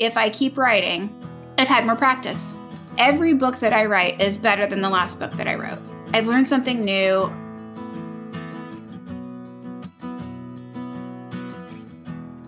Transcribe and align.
if 0.00 0.16
I 0.16 0.28
keep 0.28 0.58
writing, 0.58 1.08
I've 1.56 1.68
had 1.68 1.86
more 1.86 1.94
practice. 1.94 2.58
Every 2.98 3.32
book 3.32 3.60
that 3.60 3.72
I 3.72 3.84
write 3.84 4.20
is 4.20 4.36
better 4.36 4.66
than 4.66 4.80
the 4.80 4.90
last 4.90 5.20
book 5.20 5.30
that 5.34 5.46
I 5.46 5.54
wrote. 5.54 5.78
I've 6.12 6.26
learned 6.26 6.48
something 6.48 6.80
new. 6.84 7.32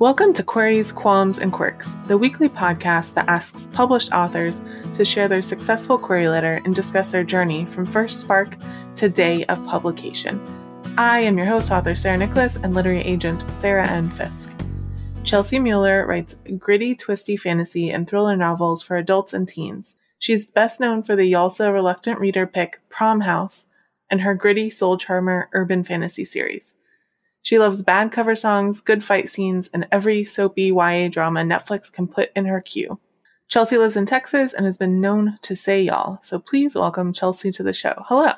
Welcome 0.01 0.33
to 0.33 0.43
Queries, 0.43 0.91
Qualms, 0.91 1.39
and 1.39 1.53
Quirks, 1.53 1.95
the 2.07 2.19
weekly 2.19 2.49
podcast 2.49 3.15
that 3.15 3.29
asks 3.29 3.69
published 3.69 4.11
authors 4.11 4.61
to 4.95 5.05
share 5.05 5.29
their 5.29 5.41
successful 5.41 5.99
query 5.99 6.29
letter 6.29 6.61
and 6.65 6.75
discuss 6.75 7.13
their 7.13 7.23
journey 7.23 7.65
from 7.65 7.87
first 7.87 8.21
spark 8.21 8.57
to 8.97 9.09
day 9.09 9.45
of 9.45 9.65
publication. 9.67 10.41
I 10.99 11.21
am 11.21 11.39
your 11.39 11.47
host, 11.47 11.71
author 11.71 11.95
Sarah 11.95 12.19
Nicholas, 12.19 12.57
and 12.57 12.75
literary 12.75 13.03
agent 13.03 13.45
Sarah 13.53 13.87
N. 13.89 14.11
Fisk. 14.11 14.51
Chelsea 15.27 15.59
Mueller 15.59 16.07
writes 16.07 16.37
gritty, 16.57 16.95
twisty 16.95 17.37
fantasy 17.37 17.91
and 17.91 18.09
thriller 18.09 18.37
novels 18.37 18.81
for 18.81 18.97
adults 18.97 19.35
and 19.35 19.49
teens. 19.49 19.97
She's 20.21 20.49
best 20.53 20.79
known 20.79 21.03
for 21.03 21.17
the 21.17 21.33
YALSA 21.33 21.73
Reluctant 21.75 22.21
Reader 22.21 22.47
pick 22.47 22.81
Prom 22.89 23.23
House 23.23 23.67
and 24.09 24.21
her 24.21 24.35
gritty 24.35 24.71
soul 24.71 24.97
charmer 24.97 25.49
urban 25.53 25.83
fantasy 25.83 26.25
series. 26.25 26.77
She 27.43 27.59
loves 27.59 27.83
bad 27.83 28.13
cover 28.13 28.37
songs, 28.37 28.81
good 28.81 29.03
fight 29.03 29.29
scenes, 29.29 29.69
and 29.75 29.89
every 29.91 30.25
soapy 30.25 30.67
YA 30.67 31.09
drama 31.09 31.41
Netflix 31.41 31.91
can 31.91 32.07
put 32.07 32.31
in 32.37 32.45
her 32.45 32.61
queue. 32.61 33.01
Chelsea 33.49 33.79
lives 33.79 33.97
in 33.97 34.07
Texas 34.07 34.53
and 34.53 34.65
has 34.65 34.77
been 34.77 35.01
known 35.01 35.39
to 35.43 35.57
say 35.57 35.83
y'all, 35.83 36.21
so 36.23 36.39
please 36.39 36.77
welcome 36.77 37.13
Chelsea 37.13 37.51
to 37.51 37.65
the 37.65 37.73
show. 37.73 37.95
Hello. 38.07 38.31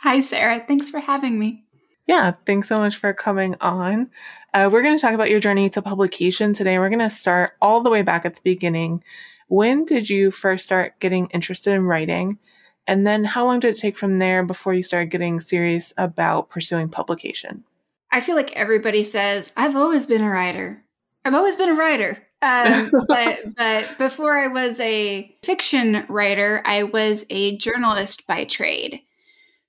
Hi, 0.00 0.20
Sarah. 0.20 0.64
Thanks 0.66 0.88
for 0.88 0.98
having 0.98 1.38
me. 1.38 1.64
Yeah, 2.06 2.32
thanks 2.46 2.68
so 2.68 2.78
much 2.78 2.96
for 2.96 3.12
coming 3.12 3.54
on. 3.60 4.10
Uh, 4.54 4.68
we're 4.70 4.82
going 4.82 4.96
to 4.96 5.00
talk 5.00 5.14
about 5.14 5.30
your 5.30 5.40
journey 5.40 5.70
to 5.70 5.80
publication 5.80 6.52
today. 6.52 6.78
We're 6.78 6.90
going 6.90 6.98
to 6.98 7.10
start 7.10 7.52
all 7.62 7.80
the 7.80 7.90
way 7.90 8.02
back 8.02 8.26
at 8.26 8.34
the 8.34 8.40
beginning. 8.44 9.02
When 9.48 9.84
did 9.84 10.10
you 10.10 10.30
first 10.30 10.64
start 10.64 10.98
getting 11.00 11.26
interested 11.28 11.72
in 11.72 11.86
writing? 11.86 12.38
And 12.86 13.06
then 13.06 13.24
how 13.24 13.46
long 13.46 13.60
did 13.60 13.74
it 13.74 13.80
take 13.80 13.96
from 13.96 14.18
there 14.18 14.44
before 14.44 14.74
you 14.74 14.82
started 14.82 15.10
getting 15.10 15.40
serious 15.40 15.94
about 15.96 16.50
pursuing 16.50 16.88
publication? 16.88 17.64
I 18.10 18.20
feel 18.20 18.36
like 18.36 18.52
everybody 18.52 19.04
says, 19.04 19.52
I've 19.56 19.76
always 19.76 20.06
been 20.06 20.22
a 20.22 20.28
writer. 20.28 20.82
I've 21.24 21.34
always 21.34 21.56
been 21.56 21.70
a 21.70 21.74
writer. 21.74 22.22
Um, 22.42 22.90
but, 23.08 23.54
but 23.56 23.96
before 23.96 24.36
I 24.36 24.48
was 24.48 24.78
a 24.80 25.34
fiction 25.42 26.04
writer, 26.08 26.62
I 26.66 26.82
was 26.82 27.24
a 27.30 27.56
journalist 27.56 28.26
by 28.26 28.44
trade. 28.44 29.00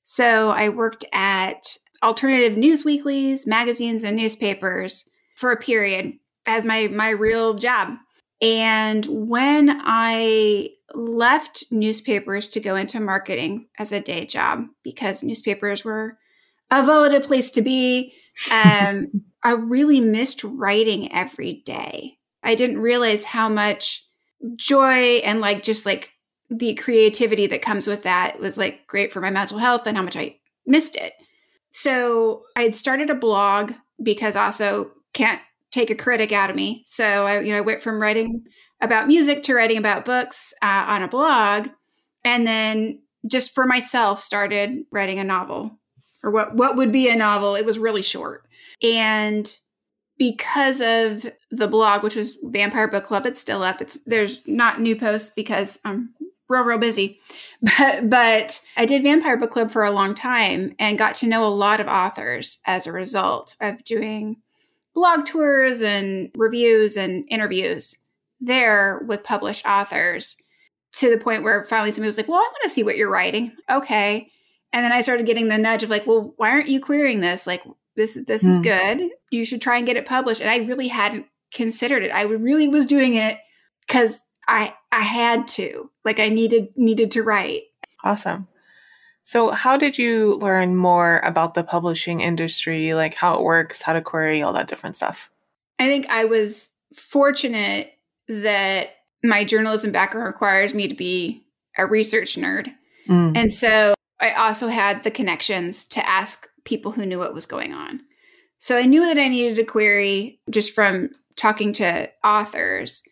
So 0.04 0.50
I 0.50 0.70
worked 0.70 1.06
at 1.14 1.78
alternative 2.04 2.58
news 2.58 2.86
weeklies, 2.86 3.48
magazines, 3.48 4.04
and 4.04 4.18
newspapers 4.18 5.10
for 5.36 5.52
a 5.52 5.58
period 5.58 6.14
as 6.46 6.64
my 6.64 6.88
my 6.88 7.10
real 7.10 7.54
job. 7.56 7.98
And 8.42 9.06
when 9.06 9.70
I 9.84 10.70
left 10.94 11.64
newspapers 11.72 12.50
to 12.50 12.60
go 12.60 12.76
into 12.76 13.00
marketing 13.00 13.68
as 13.80 13.92
a 13.92 14.02
day 14.02 14.26
job 14.26 14.66
because 14.84 15.24
newspapers 15.24 15.86
were 15.86 16.18
a 16.70 16.84
volatile 16.84 17.22
place 17.22 17.52
to 17.52 17.62
be, 17.62 18.14
um, 18.52 19.08
I 19.44 19.52
really 19.54 20.02
missed 20.02 20.44
writing 20.44 21.12
every 21.14 21.64
day. 21.66 22.18
I 22.44 22.56
didn't 22.56 22.82
realize 22.82 23.24
how 23.24 23.48
much 23.48 24.06
joy 24.56 25.22
and 25.24 25.40
like 25.40 25.64
just 25.64 25.86
like 25.86 26.12
the 26.50 26.76
creativity 26.76 27.48
that 27.48 27.62
comes 27.62 27.88
with 27.88 28.04
that 28.04 28.40
was 28.40 28.58
like 28.58 28.86
great 28.88 29.14
for 29.14 29.22
my 29.22 29.30
mental 29.30 29.58
health 29.58 29.88
and 29.88 29.96
how 29.96 30.04
much 30.04 30.18
I 30.18 30.36
missed 30.66 30.96
it. 30.96 31.14
So 31.74 32.44
I 32.56 32.62
had 32.62 32.76
started 32.76 33.10
a 33.10 33.16
blog 33.16 33.74
because 34.02 34.36
also 34.36 34.92
can't 35.14 35.42
take 35.72 35.90
a 35.90 35.96
critic 35.96 36.32
out 36.32 36.52
of 36.52 36.56
me. 36.56 36.84
So 36.86 37.26
I, 37.26 37.40
you 37.40 37.52
know, 37.52 37.58
I 37.58 37.62
went 37.62 37.82
from 37.82 38.00
writing 38.00 38.44
about 38.80 39.08
music 39.08 39.44
to 39.44 39.56
writing 39.56 39.78
about 39.78 40.06
books 40.06 40.54
uh, 40.62 40.86
on 40.88 41.02
a 41.02 41.08
blog, 41.08 41.70
and 42.24 42.46
then 42.46 43.02
just 43.26 43.56
for 43.56 43.66
myself 43.66 44.22
started 44.22 44.84
writing 44.92 45.20
a 45.20 45.24
novel, 45.24 45.80
or 46.24 46.32
what 46.32 46.56
what 46.56 46.76
would 46.76 46.92
be 46.92 47.10
a 47.10 47.16
novel. 47.16 47.56
It 47.56 47.66
was 47.66 47.80
really 47.80 48.04
short, 48.04 48.44
and 48.84 49.52
because 50.20 50.80
of 50.80 51.26
the 51.50 51.68
blog, 51.68 52.04
which 52.04 52.16
was 52.16 52.38
Vampire 52.44 52.88
Book 52.88 53.06
Club, 53.06 53.26
it's 53.26 53.40
still 53.40 53.64
up. 53.64 53.82
It's 53.82 54.00
there's 54.06 54.46
not 54.48 54.80
new 54.80 54.96
posts 54.96 55.32
because 55.36 55.80
I'm 55.86 56.14
real 56.50 56.64
real 56.64 56.78
busy. 56.78 57.20
But 57.78 58.10
but 58.10 58.62
i 58.76 58.86
did 58.86 59.04
vampire 59.04 59.38
book 59.38 59.52
club 59.52 59.72
for 59.72 59.86
a 59.86 59.92
long 59.92 60.14
time 60.14 60.76
and 60.80 60.98
got 60.98 61.16
to 61.16 61.28
know 61.28 61.46
a 61.46 61.48
lot 61.48 61.80
of 61.80 61.88
authors 61.88 62.60
as 62.66 62.86
a 62.86 62.92
result 62.92 63.56
of 63.62 63.86
doing 63.86 64.36
blog 64.94 65.26
tours 65.26 65.82
and 65.82 66.30
reviews 66.36 66.98
and 66.98 67.24
interviews 67.30 67.98
there 68.42 69.02
with 69.08 69.24
published 69.24 69.66
authors 69.66 70.36
to 70.92 71.10
the 71.10 71.18
point 71.18 71.44
where 71.44 71.64
finally 71.64 71.92
somebody 71.92 72.08
was 72.08 72.18
like 72.18 72.28
well 72.28 72.38
i 72.38 72.42
want 72.42 72.64
to 72.64 72.70
see 72.70 72.84
what 72.84 72.98
you're 72.98 73.10
writing. 73.10 73.54
Okay. 73.70 74.30
And 74.74 74.84
then 74.84 74.92
i 74.92 75.00
started 75.00 75.26
getting 75.26 75.48
the 75.48 75.58
nudge 75.58 75.84
of 75.84 75.90
like 75.90 76.06
well 76.06 76.34
why 76.36 76.50
aren't 76.50 76.68
you 76.68 76.82
querying 76.82 77.22
this? 77.22 77.48
Like 77.48 77.64
this 77.96 78.20
this 78.28 78.44
mm. 78.44 78.50
is 78.50 78.56
hmm. 78.58 78.62
good. 78.62 79.10
You 79.32 79.46
should 79.46 79.62
try 79.62 79.78
and 79.78 79.86
get 79.86 79.96
it 79.96 80.06
published. 80.06 80.42
And 80.42 80.50
i 80.50 80.58
really 80.58 80.90
hadn't 80.90 81.28
considered 81.54 82.04
it. 82.04 82.10
I 82.10 82.24
really 82.24 82.68
was 82.68 82.86
doing 82.86 83.14
it 83.14 83.38
because 83.88 84.23
I 84.48 84.74
I 84.92 85.02
had 85.02 85.48
to. 85.50 85.90
Like 86.06 86.20
I 86.20 86.30
needed 86.30 86.70
needed 86.76 87.12
to 87.12 87.24
write. 87.24 87.64
Awesome. 88.04 88.48
So 89.24 89.52
how 89.52 89.78
did 89.78 89.98
you 89.98 90.36
learn 90.36 90.76
more 90.76 91.20
about 91.20 91.54
the 91.54 91.64
publishing 91.64 92.20
industry, 92.20 92.94
like 92.94 93.16
how 93.16 93.36
it 93.36 93.42
works, 93.42 93.82
how 93.82 93.94
to 93.94 94.02
query, 94.02 94.42
all 94.42 94.54
that 94.54 94.68
different 94.68 94.98
stuff? 94.98 95.30
I 95.80 95.88
think 95.88 96.08
I 96.10 96.26
was 96.26 96.72
fortunate 96.94 97.94
that 98.28 98.98
my 99.24 99.46
journalism 99.46 99.92
background 99.92 100.28
requires 100.28 100.74
me 100.74 100.88
to 100.90 100.96
be 100.96 101.46
a 101.78 101.86
research 101.86 102.36
nerd. 102.36 102.74
Mm. 103.08 103.38
And 103.38 103.54
so 103.54 103.94
I 104.20 104.32
also 104.32 104.68
had 104.68 105.04
the 105.04 105.12
connections 105.12 105.86
to 105.88 106.08
ask 106.08 106.48
people 106.66 106.92
who 106.92 107.06
knew 107.06 107.20
what 107.20 107.34
was 107.34 107.46
going 107.46 107.74
on. 107.74 108.02
So 108.58 108.78
I 108.78 108.84
knew 108.86 109.02
that 109.06 109.18
I 109.18 109.28
needed 109.28 109.60
a 109.60 109.66
query 109.66 110.40
just 110.50 110.74
from 110.74 111.10
talking 111.36 111.74
to 111.74 112.10
authors. 112.24 113.04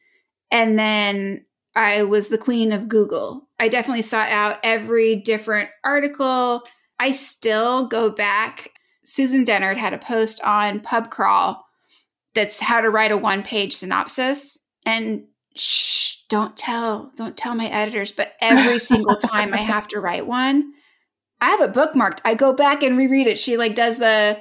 And 0.52 0.78
then 0.78 1.46
I 1.76 2.04
was 2.04 2.28
the 2.28 2.38
queen 2.38 2.74
of 2.74 2.90
Google. 2.90 3.48
I 3.60 3.70
definitely 3.70 4.02
sought 4.02 4.30
out 4.30 4.60
every 4.64 5.16
different 5.16 5.70
article. 5.84 6.64
I 7.00 7.12
still 7.12 7.88
go 7.88 8.10
back. 8.10 8.72
Susan 9.04 9.46
Dennard 9.46 9.78
had 9.78 9.94
a 9.94 9.98
post 9.98 10.42
on 10.42 10.82
PubCrawl 10.82 11.58
that's 12.34 12.60
how 12.60 12.82
to 12.82 12.90
write 12.90 13.12
a 13.12 13.18
one 13.18 13.44
page 13.44 13.76
synopsis. 13.76 14.58
And 14.86 15.26
shh, 15.56 16.18
don't 16.30 16.56
tell, 16.56 17.12
don't 17.16 17.36
tell 17.36 17.56
my 17.56 17.68
editors, 17.68 18.12
but 18.12 18.34
every 18.42 18.80
single 18.80 19.16
time 19.16 19.54
I 19.54 19.58
have 19.58 19.88
to 19.90 20.00
write 20.02 20.28
one, 20.28 20.74
I 21.40 21.50
have 21.50 21.62
it 21.62 21.74
bookmarked. 21.74 22.20
I 22.24 22.36
go 22.36 22.54
back 22.54 22.84
and 22.84 22.98
reread 22.98 23.28
it. 23.28 23.40
She 23.40 23.58
like 23.58 23.76
does 23.76 23.98
the 23.98 24.40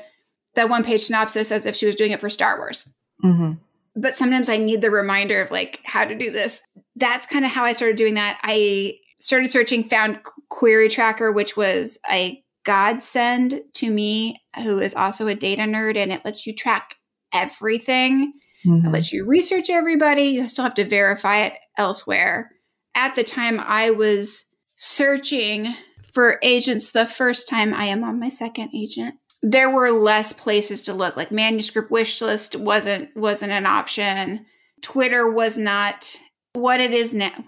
the 0.55 0.67
one 0.67 0.83
page 0.83 1.03
synopsis 1.03 1.53
as 1.53 1.65
if 1.65 1.77
she 1.77 1.87
was 1.87 1.95
doing 1.95 2.11
it 2.11 2.21
for 2.21 2.29
Star 2.29 2.59
Wars. 2.59 2.89
Mm-hmm 3.25 3.53
but 4.01 4.17
sometimes 4.17 4.49
I 4.49 4.57
need 4.57 4.81
the 4.81 4.91
reminder 4.91 5.41
of 5.41 5.51
like 5.51 5.81
how 5.85 6.05
to 6.05 6.15
do 6.15 6.31
this. 6.31 6.63
That's 6.97 7.27
kind 7.27 7.45
of 7.45 7.51
how 7.51 7.65
I 7.65 7.73
started 7.73 7.97
doing 7.97 8.15
that. 8.15 8.39
I 8.43 8.95
started 9.21 9.51
searching, 9.51 9.89
found 9.89 10.21
Query 10.49 10.89
Tracker, 10.89 11.33
which 11.33 11.57
was 11.57 11.99
a 12.11 12.43
godsend 12.65 13.61
to 13.75 13.91
me, 13.91 14.41
who 14.57 14.79
is 14.79 14.95
also 14.95 15.27
a 15.27 15.35
data 15.35 15.63
nerd, 15.63 15.97
and 15.97 16.13
it 16.13 16.25
lets 16.25 16.47
you 16.47 16.55
track 16.55 16.95
everything. 17.33 18.33
Mm-hmm. 18.67 18.87
It 18.87 18.91
lets 18.91 19.13
you 19.13 19.27
research 19.27 19.71
everybody. 19.71 20.25
You 20.25 20.49
still 20.49 20.65
have 20.65 20.75
to 20.75 20.89
verify 20.89 21.43
it 21.43 21.55
elsewhere. 21.77 22.51
At 22.95 23.15
the 23.15 23.25
time, 23.25 23.61
I 23.61 23.91
was 23.91 24.47
searching 24.77 25.75
for 26.13 26.39
agents 26.43 26.91
the 26.91 27.07
first 27.07 27.49
time. 27.49 27.73
I 27.73 27.87
am 27.87 28.03
on 28.05 28.19
my 28.19 28.29
second 28.29 28.71
agent 28.75 29.15
there 29.43 29.71
were 29.71 29.91
less 29.91 30.33
places 30.33 30.83
to 30.83 30.95
look. 30.95 31.17
Like 31.17 31.33
manuscript 31.33 31.91
wish 31.91 32.21
list 32.21 32.57
wasn't 32.57 33.15
wasn't 33.17 33.53
an 33.53 33.67
option. 33.67 34.47
Twitter 34.83 35.31
was 35.31 35.57
not 35.57 36.17
what 36.53 36.81
it 36.81 36.93
is 36.93 37.15
now. 37.15 37.33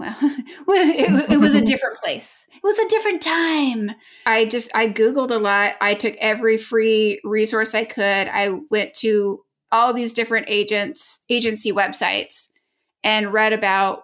Well 0.67 0.88
it, 0.88 1.32
it, 1.32 1.37
was 1.38 1.55
a 1.55 1.61
different 1.64 1.99
place. 1.99 2.46
It 2.52 2.61
was 2.62 2.78
a 2.78 2.88
different 2.88 3.20
time. 3.20 3.90
I 4.26 4.44
just 4.44 4.70
i 4.75 4.88
googled 4.88 5.31
a 5.31 5.38
lot. 5.38 5.75
I 5.81 5.94
took 5.94 6.14
every 6.17 6.56
free 6.56 7.20
resource 7.25 7.75
i 7.75 7.84
could. 7.84 8.28
I 8.28 8.61
went 8.70 8.94
to 8.94 9.40
all 9.70 9.93
these 9.93 10.12
different 10.12 10.46
agents 10.49 11.20
agency 11.28 11.72
websites 11.72 12.49
and 13.02 13.32
read 13.32 13.52
about 13.52 14.02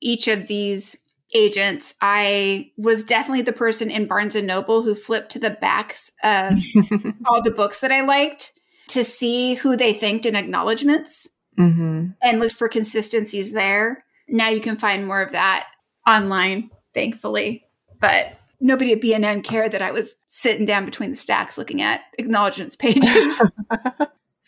each 0.00 0.28
of 0.28 0.46
these 0.46 0.96
agents, 1.34 1.94
I 2.00 2.70
was 2.76 3.04
definitely 3.04 3.42
the 3.42 3.52
person 3.52 3.90
in 3.90 4.06
Barnes 4.06 4.36
and 4.36 4.46
Noble 4.46 4.82
who 4.82 4.94
flipped 4.94 5.30
to 5.32 5.38
the 5.38 5.50
backs 5.50 6.10
of 6.22 6.58
all 7.26 7.42
the 7.42 7.50
books 7.50 7.80
that 7.80 7.92
I 7.92 8.02
liked 8.02 8.52
to 8.88 9.04
see 9.04 9.54
who 9.54 9.76
they 9.76 9.92
thanked 9.92 10.26
in 10.26 10.36
acknowledgments 10.36 11.28
mm-hmm. 11.58 12.08
and 12.22 12.40
looked 12.40 12.54
for 12.54 12.68
consistencies 12.68 13.52
there. 13.52 14.04
Now 14.28 14.48
you 14.48 14.60
can 14.60 14.76
find 14.76 15.06
more 15.06 15.22
of 15.22 15.32
that 15.32 15.68
online, 16.06 16.70
thankfully. 16.94 17.66
But 18.00 18.36
nobody 18.60 18.92
at 18.92 19.00
BNN 19.00 19.44
cared 19.44 19.72
that 19.72 19.82
I 19.82 19.92
was 19.92 20.16
sitting 20.26 20.64
down 20.64 20.84
between 20.84 21.10
the 21.10 21.16
stacks 21.16 21.58
looking 21.58 21.82
at 21.82 22.00
acknowledgments 22.18 22.76
pages. 22.76 23.42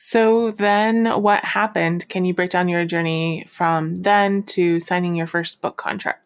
So 0.04 0.50
then 0.50 1.06
what 1.22 1.44
happened? 1.44 2.08
Can 2.08 2.24
you 2.24 2.34
break 2.34 2.50
down 2.50 2.68
your 2.68 2.84
journey 2.84 3.46
from 3.48 3.94
then 3.94 4.42
to 4.44 4.80
signing 4.80 5.14
your 5.14 5.28
first 5.28 5.60
book 5.60 5.76
contract? 5.76 6.21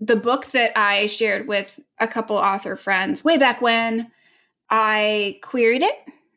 The 0.00 0.16
book 0.16 0.46
that 0.52 0.78
I 0.78 1.06
shared 1.06 1.48
with 1.48 1.80
a 1.98 2.06
couple 2.06 2.36
author 2.36 2.76
friends 2.76 3.24
way 3.24 3.36
back 3.36 3.60
when, 3.60 4.10
I 4.70 5.40
queried 5.42 5.82
it. 5.82 5.96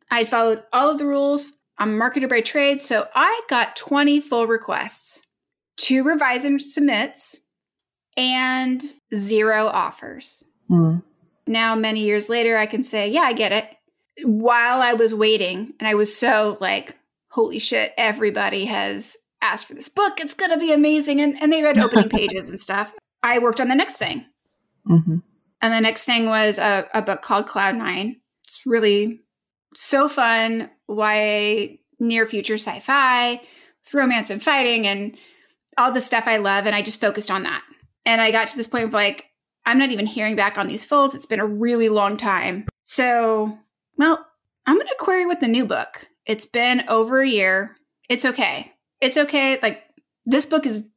I 0.10 0.26
followed 0.26 0.64
all 0.74 0.90
of 0.90 0.98
the 0.98 1.06
rules. 1.06 1.54
I'm 1.78 2.00
a 2.00 2.04
marketer 2.04 2.30
by 2.30 2.42
trade, 2.42 2.82
so 2.82 3.08
I 3.16 3.42
got 3.50 3.76
20 3.76 4.20
full 4.20 4.48
requests, 4.48 5.22
two 5.78 6.04
revise 6.04 6.46
and 6.46 6.62
submits, 6.62 7.40
and 8.18 8.84
zero 9.16 9.68
offers. 9.68 10.44
Mm. 10.70 11.02
Now, 11.48 11.76
many 11.76 12.04
years 12.04 12.30
later, 12.30 12.58
I 12.58 12.66
can 12.66 12.84
say, 12.84 13.10
yeah, 13.10 13.22
I 13.22 13.34
get 13.34 13.52
it 13.52 13.68
while 14.24 14.82
I 14.82 14.94
was 14.94 15.16
waiting, 15.16 15.74
and 15.80 15.88
I 15.88 15.96
was 15.96 16.16
so 16.16 16.58
like, 16.60 16.98
holy 17.30 17.60
shit, 17.60 17.94
everybody 17.98 18.66
has 18.66 19.18
asked 19.42 19.68
for 19.68 19.74
this 19.74 19.90
book. 19.90 20.20
It's 20.20 20.34
going 20.34 20.52
to 20.52 20.58
be 20.58 20.72
amazing. 20.72 21.20
And, 21.20 21.42
and 21.42 21.52
they 21.52 21.64
read 21.64 21.80
opening 21.80 22.10
pages 22.18 22.50
and 22.50 22.60
stuff. 22.60 22.94
I 23.24 23.40
worked 23.40 23.62
on 23.62 23.68
the 23.68 23.76
next 23.76 23.98
thing. 23.98 24.26
Mm-hmm. 24.88 25.18
And 25.62 25.74
the 25.74 25.82
next 25.82 26.06
thing 26.06 26.28
was 26.28 26.58
a, 26.58 26.88
a 26.94 27.02
book 27.02 27.22
called 27.22 27.48
Cloud 27.48 27.76
Nine. 27.76 28.20
It's 28.44 28.66
really 28.66 29.22
so 29.76 30.10
fun. 30.10 30.70
YA 30.90 31.76
near 32.00 32.26
future 32.26 32.56
sci 32.56 32.80
fi 32.80 33.34
with 33.34 33.94
romance 33.94 34.30
and 34.30 34.44
fighting 34.44 34.88
and 34.88 35.16
all 35.78 35.92
the 35.92 36.02
stuff 36.02 36.28
I 36.28 36.38
love. 36.38 36.66
And 36.66 36.76
I 36.76 36.82
just 36.82 37.00
focused 37.00 37.32
on 37.32 37.44
that. 37.44 37.64
And 38.06 38.20
I 38.20 38.32
got 38.32 38.48
to 38.48 38.58
this 38.58 38.68
point 38.68 38.86
of 38.86 38.94
like, 38.94 39.26
I'm 39.66 39.78
not 39.78 39.92
even 39.92 40.08
hearing 40.08 40.36
back 40.36 40.58
on 40.58 40.68
these 40.68 40.86
fulls. 40.86 41.14
It's 41.14 41.28
been 41.28 41.40
a 41.40 41.46
really 41.46 41.90
long 41.90 42.18
time. 42.18 42.66
So 42.84 43.58
well, 43.98 44.26
I'm 44.66 44.76
going 44.76 44.88
to 44.88 44.96
query 45.00 45.26
with 45.26 45.40
the 45.40 45.48
new 45.48 45.66
book. 45.66 46.08
It's 46.26 46.46
been 46.46 46.84
over 46.88 47.22
a 47.22 47.28
year. 47.28 47.76
It's 48.10 48.26
okay. 48.26 48.74
It's 49.00 49.18
okay. 49.18 49.60
Like 49.62 49.84
this 50.26 50.46
book 50.46 50.66
is 50.66 50.88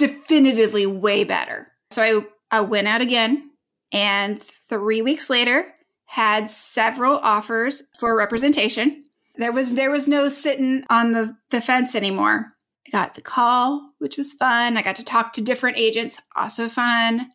definitively 0.00 0.86
way 0.86 1.24
better. 1.24 1.68
So 1.90 2.02
I, 2.50 2.58
I 2.58 2.60
went 2.62 2.88
out 2.88 3.02
again 3.02 3.50
and 3.92 4.42
three 4.42 5.02
weeks 5.02 5.28
later 5.28 5.66
had 6.06 6.50
several 6.50 7.18
offers 7.18 7.82
for 7.98 8.16
representation. 8.16 9.04
There 9.36 9.52
was 9.52 9.74
there 9.74 9.90
was 9.90 10.08
no 10.08 10.28
sitting 10.28 10.84
on 10.90 11.12
the, 11.12 11.36
the 11.50 11.60
fence 11.60 11.94
anymore. 11.94 12.54
I 12.86 12.90
got 12.90 13.14
the 13.14 13.20
call, 13.20 13.90
which 13.98 14.16
was 14.16 14.32
fun. 14.32 14.76
I 14.76 14.82
got 14.82 14.96
to 14.96 15.04
talk 15.04 15.34
to 15.34 15.42
different 15.42 15.76
agents, 15.76 16.18
also 16.34 16.68
fun. 16.68 17.28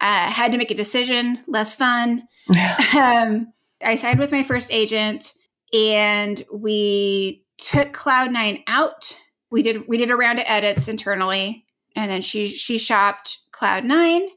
I 0.00 0.26
uh, 0.26 0.30
had 0.30 0.52
to 0.52 0.58
make 0.58 0.70
a 0.70 0.74
decision, 0.74 1.44
less 1.46 1.76
fun. 1.76 2.22
um, 2.96 3.52
I 3.84 3.96
signed 3.96 4.18
with 4.18 4.32
my 4.32 4.42
first 4.42 4.72
agent 4.72 5.34
and 5.72 6.42
we 6.52 7.44
took 7.58 7.92
Cloud9 7.92 8.64
out. 8.66 9.16
We 9.50 9.62
did 9.62 9.86
we 9.86 9.98
did 9.98 10.10
a 10.10 10.16
round 10.16 10.38
of 10.38 10.46
edits 10.48 10.88
internally 10.88 11.66
and 11.98 12.10
then 12.10 12.22
she 12.22 12.48
she 12.48 12.78
shopped 12.78 13.38
Cloud9 13.52 14.28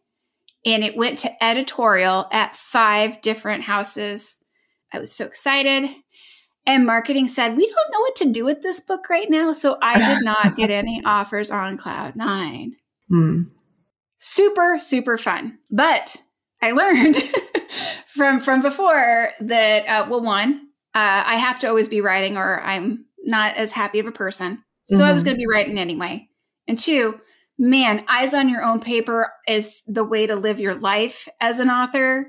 and 0.65 0.83
it 0.83 0.97
went 0.97 1.19
to 1.19 1.43
editorial 1.43 2.27
at 2.31 2.55
five 2.55 3.21
different 3.21 3.63
houses. 3.63 4.39
I 4.91 4.99
was 4.99 5.15
so 5.15 5.25
excited. 5.25 5.89
And 6.65 6.85
marketing 6.85 7.27
said, 7.27 7.55
We 7.55 7.65
don't 7.65 7.91
know 7.91 7.99
what 7.99 8.15
to 8.17 8.31
do 8.31 8.45
with 8.45 8.61
this 8.61 8.79
book 8.79 9.09
right 9.09 9.29
now. 9.29 9.53
So 9.53 9.77
I 9.81 9.97
did 9.97 10.23
not 10.23 10.57
get 10.57 10.69
any 10.71 11.01
offers 11.05 11.49
on 11.49 11.77
Cloud9. 11.77 12.71
Hmm. 13.09 13.41
Super, 14.17 14.77
super 14.79 15.17
fun. 15.17 15.57
But 15.71 16.17
I 16.61 16.71
learned 16.71 17.15
from 18.07 18.39
from 18.39 18.61
before 18.61 19.29
that 19.39 19.85
uh, 19.87 20.07
well 20.09 20.21
one 20.21 20.67
uh, 20.93 21.23
i 21.25 21.35
have 21.35 21.59
to 21.59 21.67
always 21.67 21.87
be 21.87 22.01
writing 22.01 22.37
or 22.37 22.61
i'm 22.61 23.05
not 23.23 23.55
as 23.55 23.71
happy 23.71 23.99
of 23.99 24.05
a 24.05 24.11
person 24.11 24.61
so 24.85 24.97
mm-hmm. 24.97 25.05
i 25.05 25.13
was 25.13 25.21
mm-hmm. 25.21 25.29
going 25.29 25.37
to 25.37 25.41
be 25.41 25.47
writing 25.47 25.79
anyway 25.79 26.27
and 26.67 26.77
two 26.77 27.19
man 27.61 28.03
eyes 28.09 28.33
on 28.33 28.49
your 28.49 28.63
own 28.63 28.79
paper 28.79 29.31
is 29.47 29.83
the 29.87 30.03
way 30.03 30.25
to 30.25 30.35
live 30.35 30.59
your 30.59 30.73
life 30.73 31.29
as 31.39 31.59
an 31.59 31.69
author 31.69 32.27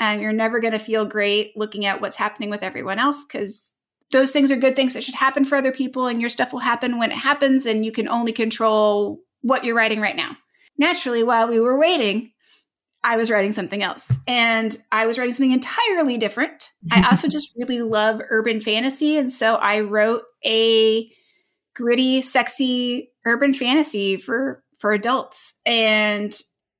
um, 0.00 0.18
you're 0.18 0.32
never 0.32 0.58
going 0.58 0.72
to 0.72 0.78
feel 0.78 1.04
great 1.04 1.56
looking 1.56 1.86
at 1.86 2.00
what's 2.00 2.16
happening 2.16 2.50
with 2.50 2.64
everyone 2.64 2.98
else 2.98 3.24
because 3.24 3.72
those 4.10 4.32
things 4.32 4.50
are 4.50 4.56
good 4.56 4.74
things 4.74 4.94
that 4.94 5.04
should 5.04 5.14
happen 5.14 5.44
for 5.44 5.54
other 5.54 5.70
people 5.70 6.08
and 6.08 6.20
your 6.20 6.28
stuff 6.28 6.52
will 6.52 6.60
happen 6.60 6.98
when 6.98 7.12
it 7.12 7.18
happens 7.18 7.64
and 7.64 7.84
you 7.86 7.92
can 7.92 8.08
only 8.08 8.32
control 8.32 9.20
what 9.42 9.64
you're 9.64 9.76
writing 9.76 10.00
right 10.00 10.16
now 10.16 10.36
naturally 10.76 11.22
while 11.22 11.48
we 11.48 11.60
were 11.60 11.78
waiting 11.78 12.32
I 13.04 13.16
was 13.16 13.30
writing 13.30 13.52
something 13.52 13.82
else 13.82 14.16
and 14.28 14.76
I 14.92 15.06
was 15.06 15.18
writing 15.18 15.34
something 15.34 15.52
entirely 15.52 16.18
different. 16.18 16.70
I 16.92 17.02
also 17.10 17.28
just 17.28 17.52
really 17.56 17.82
love 17.82 18.20
urban 18.30 18.60
fantasy. 18.60 19.18
And 19.18 19.32
so 19.32 19.56
I 19.56 19.80
wrote 19.80 20.22
a 20.44 21.10
gritty, 21.74 22.22
sexy 22.22 23.10
urban 23.24 23.54
fantasy 23.54 24.16
for, 24.16 24.62
for 24.82 24.92
adults. 24.92 25.54
And 25.64 26.36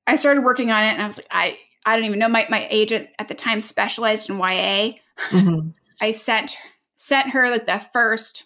I 0.09 0.17
started 0.17 0.43
working 0.43 0.73
on 0.73 0.83
it 0.83 0.89
and 0.89 1.01
I 1.01 1.07
was 1.07 1.19
like, 1.19 1.29
I, 1.31 1.57
I 1.87 1.95
don't 1.95 2.05
even 2.05 2.19
know. 2.19 2.29
My, 2.29 2.47
my 2.51 2.67
agent 2.69 3.09
at 3.21 3.29
the 3.29 3.35
time 3.35 3.61
specialized 3.61 4.29
in 4.29 4.39
YA. 4.39 4.95
Mm-hmm. 5.31 5.69
I 6.03 6.11
sent, 6.11 6.57
sent 6.97 7.31
her 7.31 7.49
like 7.49 7.67
the 7.67 7.79
first, 7.93 8.45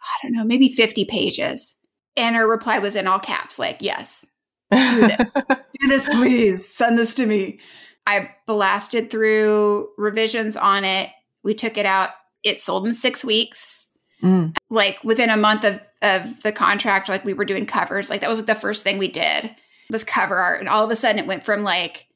I 0.00 0.22
don't 0.22 0.36
know, 0.36 0.44
maybe 0.44 0.68
50 0.68 1.04
pages. 1.06 1.76
And 2.16 2.36
her 2.36 2.46
reply 2.46 2.78
was 2.78 2.94
in 2.94 3.08
all 3.08 3.18
caps, 3.18 3.58
like, 3.58 3.78
yes, 3.80 4.24
do 4.70 5.00
this. 5.00 5.34
do 5.48 5.88
this, 5.88 6.06
please. 6.06 6.66
Send 6.66 6.96
this 6.96 7.12
to 7.14 7.26
me. 7.26 7.58
I 8.06 8.30
blasted 8.46 9.10
through 9.10 9.88
revisions 9.98 10.56
on 10.56 10.84
it. 10.84 11.10
We 11.42 11.54
took 11.54 11.76
it 11.76 11.86
out. 11.86 12.10
It 12.44 12.60
sold 12.60 12.86
in 12.86 12.94
six 12.94 13.24
weeks. 13.24 13.90
Mm. 14.22 14.56
Like 14.70 15.02
within 15.02 15.28
a 15.28 15.36
month 15.36 15.64
of, 15.64 15.80
of 16.06 16.42
the 16.42 16.52
contract, 16.52 17.08
like 17.08 17.24
we 17.24 17.34
were 17.34 17.44
doing 17.44 17.66
covers. 17.66 18.08
Like 18.08 18.20
that 18.22 18.30
was 18.30 18.38
like 18.38 18.46
the 18.46 18.54
first 18.54 18.82
thing 18.82 18.98
we 18.98 19.10
did 19.10 19.54
was 19.90 20.04
cover 20.04 20.36
art. 20.36 20.60
And 20.60 20.68
all 20.68 20.84
of 20.84 20.90
a 20.90 20.96
sudden 20.96 21.18
it 21.18 21.26
went 21.26 21.44
from 21.44 21.62
like 21.62 22.06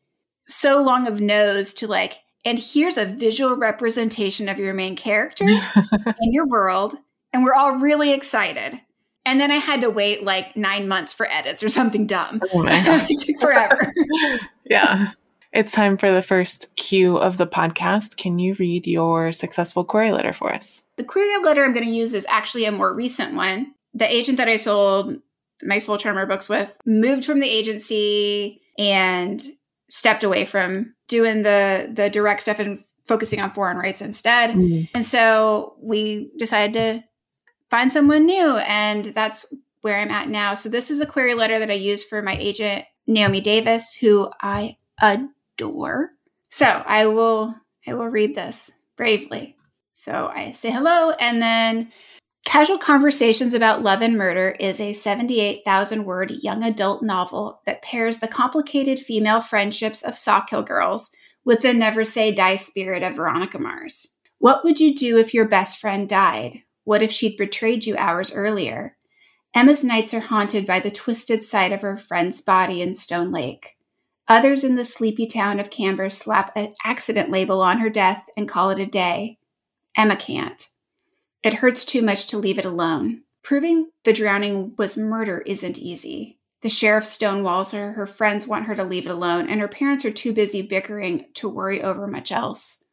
so 0.49 0.81
long 0.83 1.07
of 1.07 1.21
nose 1.21 1.75
to 1.75 1.87
like, 1.87 2.19
and 2.45 2.59
here's 2.59 2.97
a 2.97 3.05
visual 3.05 3.57
representation 3.57 4.49
of 4.49 4.59
your 4.59 4.75
main 4.75 4.97
character 4.97 5.45
in 6.21 6.33
your 6.33 6.47
world. 6.47 6.97
And 7.33 7.45
we're 7.45 7.55
all 7.55 7.77
really 7.77 8.13
excited. 8.13 8.81
And 9.27 9.41
then 9.41 9.51
I 9.51 9.57
had 9.57 9.83
to 9.83 9.91
wait 9.91 10.25
like 10.25 10.57
nine 10.57 10.89
months 10.89 11.13
for 11.13 11.31
edits 11.31 11.63
or 11.63 11.69
something 11.69 12.07
dumb. 12.07 12.41
Oh 12.53 12.65
it 12.69 13.21
took 13.21 13.41
forever. 13.41 13.93
yeah. 14.65 15.13
It's 15.53 15.73
time 15.73 15.97
for 15.97 16.13
the 16.13 16.23
first 16.23 16.75
cue 16.77 17.17
of 17.17 17.37
the 17.37 17.47
podcast. 17.47 18.17
Can 18.17 18.39
you 18.39 18.55
read 18.55 18.87
your 18.87 19.33
successful 19.33 19.85
query 19.85 20.13
letter 20.13 20.33
for 20.33 20.53
us? 20.53 20.85
The 20.97 21.05
query 21.05 21.37
letter 21.43 21.65
I'm 21.65 21.73
going 21.73 21.85
to 21.85 21.91
use 21.91 22.15
is 22.15 22.27
actually 22.29 22.67
a 22.67 22.73
more 22.73 22.95
recent 22.95 23.35
one. 23.35 23.75
The 23.95 24.13
agent 24.13 24.39
that 24.39 24.49
I 24.49 24.57
sold 24.57 25.17
my 25.63 25.79
Soul 25.79 25.99
Charmer 25.99 26.27
books 26.27 26.49
with 26.49 26.77
moved 26.87 27.25
from 27.25 27.41
the 27.41 27.49
agency 27.49 28.63
and 28.79 29.43
stepped 29.91 30.25
away 30.25 30.45
from 30.45 30.95
doing 31.09 31.43
the 31.43 31.91
the 31.93 32.09
direct 32.09 32.43
stuff 32.43 32.61
and 32.61 32.83
focusing 33.07 33.41
on 33.41 33.51
foreign 33.51 33.77
rights 33.77 34.01
instead. 34.01 34.51
Mm. 34.51 34.89
And 34.95 35.05
so 35.05 35.75
we 35.81 36.31
decided 36.39 36.75
to 36.75 37.05
find 37.69 37.93
someone 37.93 38.27
new. 38.27 38.57
And 38.59 39.07
that's 39.07 39.47
where 39.81 39.99
I'm 39.99 40.11
at 40.11 40.29
now. 40.29 40.55
So 40.55 40.69
this 40.69 40.91
is 40.91 41.01
a 41.01 41.07
query 41.07 41.35
letter 41.35 41.59
that 41.59 41.71
I 41.71 41.75
use 41.75 42.05
for 42.05 42.23
my 42.23 42.37
agent, 42.37 42.85
Naomi 43.07 43.41
Davis, 43.41 43.95
who 43.95 44.31
I 44.41 44.77
adore. 45.01 46.11
So 46.51 46.67
I 46.67 47.07
will 47.07 47.55
I 47.87 47.95
will 47.95 48.09
read 48.09 48.35
this 48.35 48.71
bravely. 48.97 49.57
So 49.95 50.31
I 50.33 50.53
say 50.53 50.71
hello 50.71 51.11
and 51.11 51.43
then 51.43 51.93
Casual 52.45 52.79
Conversations 52.79 53.55
About 53.55 53.83
Love 53.83 54.03
and 54.03 54.17
Murder 54.17 54.57
is 54.59 54.81
a 54.81 54.93
78,000 54.93 56.05
word 56.05 56.33
young 56.43 56.65
adult 56.65 57.03
novel 57.03 57.61
that 57.67 57.83
pairs 57.83 58.19
the 58.19 58.29
complicated 58.29 58.99
female 58.99 59.41
friendships 59.41 60.03
of 60.03 60.15
Sawkill 60.15 60.63
girls 60.63 61.11
with 61.45 61.63
the 61.63 61.73
never 61.73 62.03
say 62.03 62.33
die 62.33 62.57
spirit 62.57 63.03
of 63.03 63.17
Veronica 63.17 63.59
Mars. 63.59 64.09
What 64.39 64.65
would 64.65 64.81
you 64.81 64.95
do 64.95 65.19
if 65.19 65.35
your 65.35 65.47
best 65.47 65.79
friend 65.79 66.09
died? 66.09 66.63
What 66.85 67.03
if 67.03 67.13
she'd 67.13 67.37
betrayed 67.37 67.87
you 67.87 67.97
hours 67.97 68.35
earlier? 68.35 68.97
Emma's 69.55 69.85
nights 69.85 70.15
are 70.15 70.21
haunted 70.21 70.67
by 70.67 70.81
the 70.81 70.91
twisted 70.91 71.43
sight 71.43 71.73
of 71.73 71.83
her 71.83 71.99
friend's 71.99 72.41
body 72.41 72.81
in 72.81 72.95
Stone 72.95 73.33
Lake. 73.33 73.77
Others 74.29 74.65
in 74.65 74.77
the 74.77 74.85
sleepy 74.85 75.27
town 75.27 75.61
of 75.61 75.71
Camber 75.71 76.09
slap 76.09 76.53
an 76.57 76.75
accident 76.85 77.31
label 77.31 77.61
on 77.61 77.79
her 77.79 77.91
death 77.91 78.29
and 78.37 78.49
call 78.49 78.71
it 78.71 78.79
a 78.79 78.87
day. 78.87 79.39
Emma 79.97 80.17
can't. 80.17 80.69
It 81.43 81.55
hurts 81.55 81.85
too 81.85 82.03
much 82.03 82.27
to 82.29 82.39
leave 82.39 82.59
it 82.59 82.65
alone. 82.65 83.23
Proving 83.43 83.91
the 84.05 84.13
drowning 84.13 84.75
was 84.77 84.97
murder 84.97 85.43
isn't 85.47 85.79
easy. 85.79 86.39
The 86.63 86.69
sheriff 86.69 87.05
stonewalls 87.05 87.73
her, 87.73 87.93
her 87.93 88.07
friends 88.07 88.47
want 88.47 88.67
her 88.67 88.75
to 88.75 88.85
leave 88.85 89.07
it 89.07 89.13
alone, 89.13 89.49
and 89.49 89.61
her 89.61 89.69
parents 89.69 90.05
are 90.05 90.11
too 90.11 90.33
busy 90.33 90.61
bickering 90.61 91.25
to 91.35 91.49
worry 91.49 91.83
over 91.83 92.07
much 92.07 92.31
else. 92.31 92.85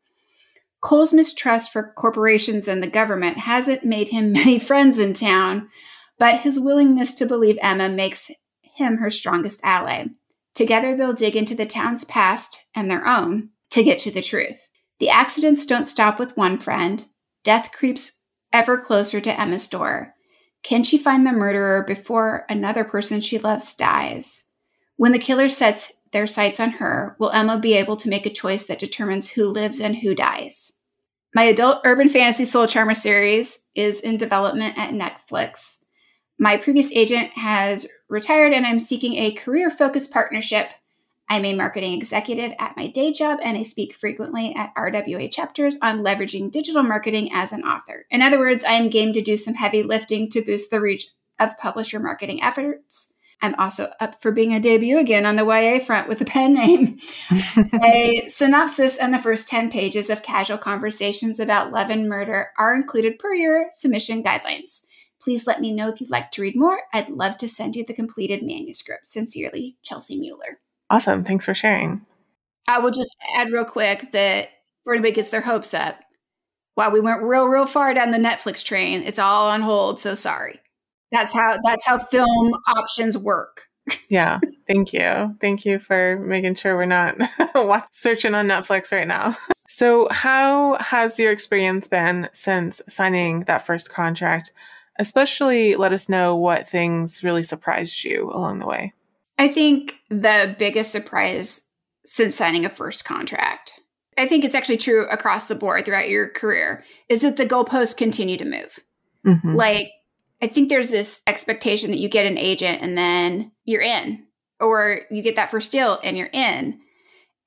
Cole's 0.79 1.11
mistrust 1.11 1.73
for 1.73 1.91
corporations 1.97 2.67
and 2.67 2.81
the 2.81 2.87
government 2.87 3.37
hasn't 3.37 3.83
made 3.83 4.09
him 4.09 4.31
many 4.31 4.57
friends 4.57 4.99
in 4.99 5.13
town, 5.13 5.69
but 6.17 6.41
his 6.41 6.59
willingness 6.59 7.13
to 7.15 7.25
believe 7.25 7.59
Emma 7.61 7.89
makes 7.89 8.31
him 8.61 8.97
her 8.97 9.09
strongest 9.09 9.59
ally. 9.63 10.05
Together, 10.53 10.95
they'll 10.95 11.13
dig 11.13 11.35
into 11.35 11.55
the 11.55 11.65
town's 11.65 12.05
past 12.05 12.59
and 12.73 12.89
their 12.89 13.05
own 13.05 13.49
to 13.71 13.83
get 13.83 13.99
to 13.99 14.11
the 14.11 14.21
truth. 14.21 14.69
The 14.99 15.09
accidents 15.09 15.65
don't 15.65 15.85
stop 15.85 16.19
with 16.19 16.37
one 16.37 16.57
friend. 16.57 17.05
Death 17.43 17.71
creeps 17.71 18.16
ever 18.57 18.75
closer 18.75 19.21
to 19.21 19.39
Emma's 19.39 19.67
door. 19.67 20.15
Can 20.63 20.83
she 20.83 20.97
find 20.97 21.27
the 21.27 21.31
murderer 21.31 21.83
before 21.83 22.43
another 22.49 22.83
person 22.83 23.21
she 23.21 23.37
loves 23.37 23.75
dies? 23.75 24.45
When 24.95 25.11
the 25.11 25.19
killer 25.19 25.47
sets 25.47 25.93
their 26.11 26.25
sights 26.25 26.59
on 26.59 26.71
her, 26.71 27.15
will 27.19 27.29
Emma 27.29 27.59
be 27.59 27.75
able 27.75 27.97
to 27.97 28.09
make 28.09 28.25
a 28.25 28.31
choice 28.31 28.65
that 28.65 28.79
determines 28.79 29.29
who 29.29 29.45
lives 29.45 29.79
and 29.79 29.95
who 29.95 30.15
dies? 30.15 30.73
My 31.35 31.43
adult 31.43 31.81
urban 31.85 32.09
fantasy 32.09 32.45
soul 32.45 32.65
charmer 32.65 32.95
series 32.95 33.59
is 33.75 34.01
in 34.01 34.17
development 34.17 34.75
at 34.75 34.89
Netflix. 34.89 35.83
My 36.39 36.57
previous 36.57 36.91
agent 36.91 37.33
has 37.33 37.85
retired 38.09 38.53
and 38.53 38.65
I'm 38.65 38.79
seeking 38.79 39.13
a 39.17 39.33
career 39.33 39.69
focused 39.69 40.11
partnership. 40.11 40.73
I'm 41.29 41.45
a 41.45 41.53
marketing 41.53 41.93
executive 41.93 42.53
at 42.57 42.77
my 42.77 42.87
day 42.87 43.11
job 43.11 43.39
and 43.43 43.57
I 43.57 43.63
speak 43.63 43.93
frequently 43.93 44.55
at 44.55 44.73
RWA 44.75 45.31
chapters 45.31 45.77
on 45.81 46.03
leveraging 46.03 46.51
digital 46.51 46.83
marketing 46.83 47.29
as 47.33 47.51
an 47.51 47.63
author. 47.63 48.05
In 48.09 48.21
other 48.21 48.39
words, 48.39 48.63
I 48.63 48.73
am 48.73 48.89
game 48.89 49.11
to 49.13 49.21
do 49.21 49.37
some 49.37 49.53
heavy 49.53 49.83
lifting 49.83 50.29
to 50.29 50.41
boost 50.41 50.71
the 50.71 50.79
reach 50.79 51.07
of 51.39 51.57
publisher 51.57 51.99
marketing 51.99 52.41
efforts. 52.41 53.13
I'm 53.41 53.55
also 53.55 53.91
up 53.99 54.21
for 54.21 54.31
being 54.31 54.53
a 54.53 54.59
debut 54.59 54.97
again 54.97 55.25
on 55.25 55.35
the 55.35 55.45
YA 55.45 55.83
front 55.83 56.07
with 56.07 56.21
a 56.21 56.25
pen 56.25 56.53
name. 56.53 56.97
a 57.83 58.25
synopsis 58.27 58.97
and 58.97 59.13
the 59.13 59.19
first 59.19 59.47
10 59.47 59.69
pages 59.69 60.09
of 60.09 60.23
casual 60.23 60.57
conversations 60.57 61.39
about 61.39 61.71
love 61.71 61.89
and 61.89 62.09
murder 62.09 62.49
are 62.57 62.73
included 62.73 63.19
per 63.19 63.33
your 63.33 63.65
submission 63.75 64.23
guidelines. 64.23 64.83
Please 65.19 65.45
let 65.45 65.61
me 65.61 65.73
know 65.73 65.89
if 65.89 65.99
you'd 66.01 66.09
like 66.09 66.31
to 66.31 66.41
read 66.41 66.55
more. 66.55 66.79
I'd 66.93 67.09
love 67.09 67.37
to 67.39 67.47
send 67.47 67.75
you 67.75 67.85
the 67.85 67.93
completed 67.93 68.41
manuscript. 68.41 69.05
Sincerely, 69.05 69.75
Chelsea 69.83 70.17
Mueller. 70.17 70.59
Awesome. 70.89 71.23
Thanks 71.23 71.45
for 71.45 71.53
sharing. 71.53 72.01
I 72.67 72.79
will 72.79 72.91
just 72.91 73.15
add 73.37 73.51
real 73.51 73.65
quick 73.65 74.11
that 74.11 74.49
everybody 74.85 75.13
gets 75.13 75.29
their 75.29 75.41
hopes 75.41 75.73
up, 75.73 75.99
wow, 76.75 76.91
we 76.91 77.01
went 77.01 77.23
real, 77.23 77.47
real 77.47 77.65
far 77.65 77.93
down 77.93 78.11
the 78.11 78.17
Netflix 78.17 78.63
train. 78.63 79.03
It's 79.03 79.19
all 79.19 79.49
on 79.49 79.61
hold. 79.61 79.99
So 79.99 80.13
sorry. 80.13 80.61
That's 81.11 81.33
how 81.33 81.57
that's 81.63 81.85
how 81.85 81.97
film 81.97 82.53
options 82.67 83.17
work. 83.17 83.63
yeah. 84.09 84.39
Thank 84.67 84.93
you. 84.93 85.35
Thank 85.39 85.65
you 85.65 85.79
for 85.79 86.19
making 86.19 86.55
sure 86.55 86.75
we're 86.75 86.85
not 86.85 87.17
searching 87.91 88.35
on 88.35 88.47
Netflix 88.47 88.91
right 88.91 89.07
now. 89.07 89.35
So, 89.69 90.07
how 90.09 90.77
has 90.79 91.19
your 91.19 91.31
experience 91.31 91.89
been 91.89 92.29
since 92.31 92.81
signing 92.87 93.41
that 93.41 93.65
first 93.65 93.91
contract? 93.91 94.53
Especially, 94.97 95.75
let 95.75 95.91
us 95.91 96.07
know 96.07 96.35
what 96.35 96.67
things 96.67 97.21
really 97.21 97.43
surprised 97.43 98.03
you 98.03 98.31
along 98.31 98.59
the 98.59 98.65
way. 98.65 98.93
I 99.37 99.47
think 99.47 99.95
the 100.09 100.55
biggest 100.57 100.91
surprise 100.91 101.63
since 102.05 102.35
signing 102.35 102.65
a 102.65 102.69
first 102.69 103.05
contract, 103.05 103.79
I 104.17 104.27
think 104.27 104.43
it's 104.43 104.55
actually 104.55 104.77
true 104.77 105.05
across 105.09 105.45
the 105.45 105.55
board 105.55 105.85
throughout 105.85 106.09
your 106.09 106.29
career, 106.29 106.83
is 107.09 107.21
that 107.21 107.37
the 107.37 107.45
goalposts 107.45 107.95
continue 107.95 108.37
to 108.37 108.45
move. 108.45 108.79
Mm-hmm. 109.25 109.55
Like 109.55 109.91
I 110.41 110.47
think 110.47 110.69
there's 110.69 110.89
this 110.89 111.21
expectation 111.27 111.91
that 111.91 111.99
you 111.99 112.09
get 112.09 112.25
an 112.25 112.37
agent 112.37 112.81
and 112.81 112.97
then 112.97 113.51
you're 113.65 113.81
in, 113.81 114.23
or 114.59 115.01
you 115.11 115.21
get 115.21 115.35
that 115.35 115.51
first 115.51 115.71
deal 115.71 115.99
and 116.03 116.17
you're 116.17 116.29
in. 116.31 116.79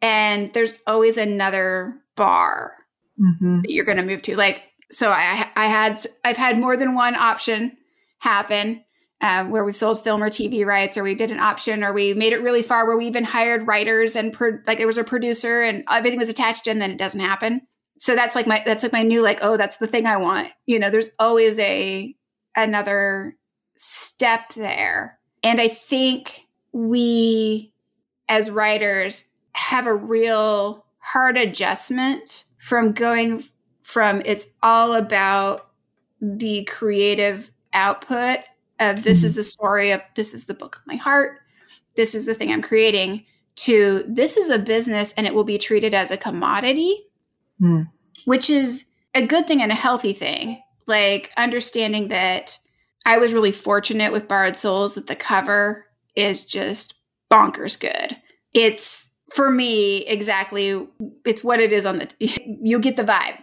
And 0.02 0.52
there's 0.54 0.74
always 0.86 1.16
another 1.16 1.94
bar 2.16 2.74
mm-hmm. 3.20 3.62
that 3.62 3.70
you're 3.70 3.84
going 3.84 3.98
to 3.98 4.04
move 4.04 4.22
to. 4.22 4.36
Like, 4.36 4.62
so 4.90 5.10
I, 5.10 5.48
I 5.56 5.66
had, 5.66 6.00
I've 6.24 6.36
had 6.36 6.58
more 6.58 6.76
than 6.76 6.94
one 6.94 7.14
option 7.14 7.76
happen 8.18 8.84
um, 9.20 9.50
where 9.50 9.64
we 9.64 9.72
sold 9.72 10.02
film 10.02 10.22
or 10.22 10.30
TV 10.30 10.64
rights, 10.64 10.96
or 10.96 11.02
we 11.02 11.14
did 11.14 11.30
an 11.30 11.40
option, 11.40 11.84
or 11.84 11.92
we 11.92 12.14
made 12.14 12.32
it 12.32 12.42
really 12.42 12.62
far 12.62 12.86
where 12.86 12.96
we 12.96 13.06
even 13.06 13.24
hired 13.24 13.66
writers 13.66 14.16
and 14.16 14.32
pro- 14.32 14.58
like 14.66 14.78
there 14.78 14.86
was 14.86 14.98
a 14.98 15.04
producer 15.04 15.62
and 15.62 15.84
everything 15.90 16.18
was 16.18 16.28
attached, 16.28 16.66
and 16.66 16.80
then 16.80 16.90
it 16.90 16.98
doesn't 16.98 17.20
happen. 17.20 17.62
So 17.98 18.14
that's 18.14 18.34
like 18.34 18.46
my 18.46 18.62
that's 18.64 18.82
like 18.82 18.92
my 18.92 19.02
new 19.02 19.22
like 19.22 19.40
oh 19.42 19.56
that's 19.56 19.76
the 19.76 19.86
thing 19.86 20.06
I 20.06 20.16
want. 20.16 20.48
You 20.66 20.78
know, 20.78 20.90
there's 20.90 21.10
always 21.18 21.58
a 21.58 22.14
another 22.56 23.36
step 23.76 24.52
there. 24.54 25.18
And 25.42 25.60
I 25.60 25.68
think 25.68 26.46
we, 26.72 27.72
as 28.28 28.50
writers, 28.50 29.24
have 29.52 29.86
a 29.86 29.94
real 29.94 30.84
hard 30.98 31.36
adjustment 31.36 32.44
from 32.58 32.92
going 32.92 33.44
from 33.82 34.22
it's 34.24 34.46
all 34.62 34.94
about 34.94 35.70
the 36.20 36.64
creative 36.64 37.50
output 37.72 38.40
of 38.80 39.02
this 39.02 39.22
is 39.22 39.32
mm-hmm. 39.32 39.38
the 39.38 39.44
story 39.44 39.90
of 39.92 40.00
this 40.16 40.34
is 40.34 40.46
the 40.46 40.54
book 40.54 40.76
of 40.76 40.82
my 40.86 40.96
heart, 40.96 41.38
this 41.96 42.14
is 42.14 42.24
the 42.24 42.34
thing 42.34 42.50
I'm 42.50 42.62
creating, 42.62 43.24
to 43.56 44.04
this 44.08 44.36
is 44.36 44.48
a 44.48 44.58
business 44.58 45.12
and 45.16 45.26
it 45.26 45.34
will 45.34 45.44
be 45.44 45.58
treated 45.58 45.94
as 45.94 46.10
a 46.10 46.16
commodity, 46.16 46.96
mm. 47.60 47.88
which 48.24 48.48
is 48.50 48.86
a 49.14 49.26
good 49.26 49.46
thing 49.46 49.62
and 49.62 49.70
a 49.70 49.76
healthy 49.76 50.12
thing 50.12 50.62
like 50.90 51.30
understanding 51.36 52.08
that 52.08 52.58
I 53.06 53.16
was 53.16 53.32
really 53.32 53.52
fortunate 53.52 54.12
with 54.12 54.28
Borrowed 54.28 54.56
Souls 54.56 54.94
that 54.96 55.06
the 55.06 55.16
cover 55.16 55.86
is 56.16 56.44
just 56.44 56.94
bonkers 57.30 57.78
good. 57.80 58.16
It's 58.52 59.08
for 59.30 59.50
me 59.50 59.98
exactly 60.06 60.86
it's 61.24 61.44
what 61.44 61.60
it 61.60 61.72
is 61.72 61.86
on 61.86 61.98
the 61.98 62.10
you 62.62 62.78
get 62.78 62.96
the 62.96 63.04
vibe. 63.04 63.42